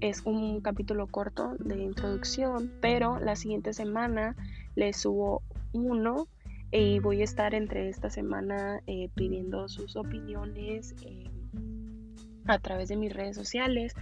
es 0.00 0.22
un 0.24 0.62
capítulo 0.62 1.06
corto 1.08 1.56
de 1.58 1.76
introducción, 1.76 2.72
pero 2.80 3.20
la 3.20 3.36
siguiente 3.36 3.74
semana 3.74 4.34
les 4.76 4.96
subo 4.96 5.42
uno 5.72 6.26
y 6.72 7.00
voy 7.00 7.20
a 7.20 7.24
estar 7.24 7.54
entre 7.54 7.88
esta 7.88 8.08
semana 8.08 8.80
eh, 8.86 9.10
pidiendo 9.14 9.68
sus 9.68 9.96
opiniones 9.96 10.94
eh, 11.02 11.30
a 12.46 12.58
través 12.58 12.88
de 12.88 12.96
mis 12.96 13.12
redes 13.12 13.36
sociales 13.36 13.94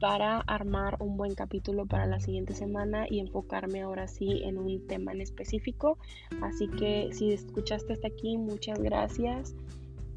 para 0.00 0.40
armar 0.40 0.96
un 1.00 1.16
buen 1.16 1.34
capítulo 1.34 1.86
para 1.86 2.06
la 2.06 2.20
siguiente 2.20 2.54
semana 2.54 3.06
y 3.08 3.20
enfocarme 3.20 3.82
ahora 3.82 4.06
sí 4.08 4.42
en 4.44 4.58
un 4.58 4.86
tema 4.86 5.12
en 5.12 5.20
específico. 5.20 5.98
Así 6.42 6.68
que 6.68 7.08
si 7.12 7.32
escuchaste 7.32 7.92
hasta 7.92 8.08
aquí, 8.08 8.36
muchas 8.36 8.78
gracias. 8.80 9.54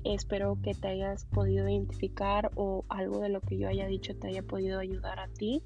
Espero 0.04 0.58
que 0.64 0.74
te 0.74 0.88
hayas 0.88 1.26
podido 1.26 1.70
identificar 1.70 2.52
o 2.56 2.86
algo 2.90 3.20
de 3.20 3.30
lo 3.30 3.42
que 3.42 3.58
yo 3.58 3.68
haya 3.68 3.86
dicho 3.88 4.16
te 4.16 4.30
haya 4.30 4.42
podido 4.42 4.80
ayudar 4.80 5.20
a 5.20 5.28
ti. 5.28 5.62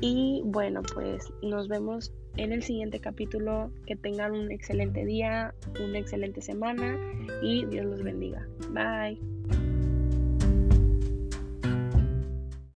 Y 0.00 0.42
bueno, 0.44 0.82
pues 0.94 1.32
nos 1.42 1.68
vemos 1.68 2.12
en 2.36 2.52
el 2.52 2.62
siguiente 2.62 3.00
capítulo. 3.00 3.70
Que 3.86 3.96
tengan 3.96 4.32
un 4.32 4.50
excelente 4.50 5.04
día, 5.04 5.54
una 5.84 5.98
excelente 5.98 6.40
semana 6.40 6.96
y 7.42 7.64
Dios 7.66 7.86
los 7.86 8.02
bendiga. 8.02 8.46
Bye. 8.70 9.81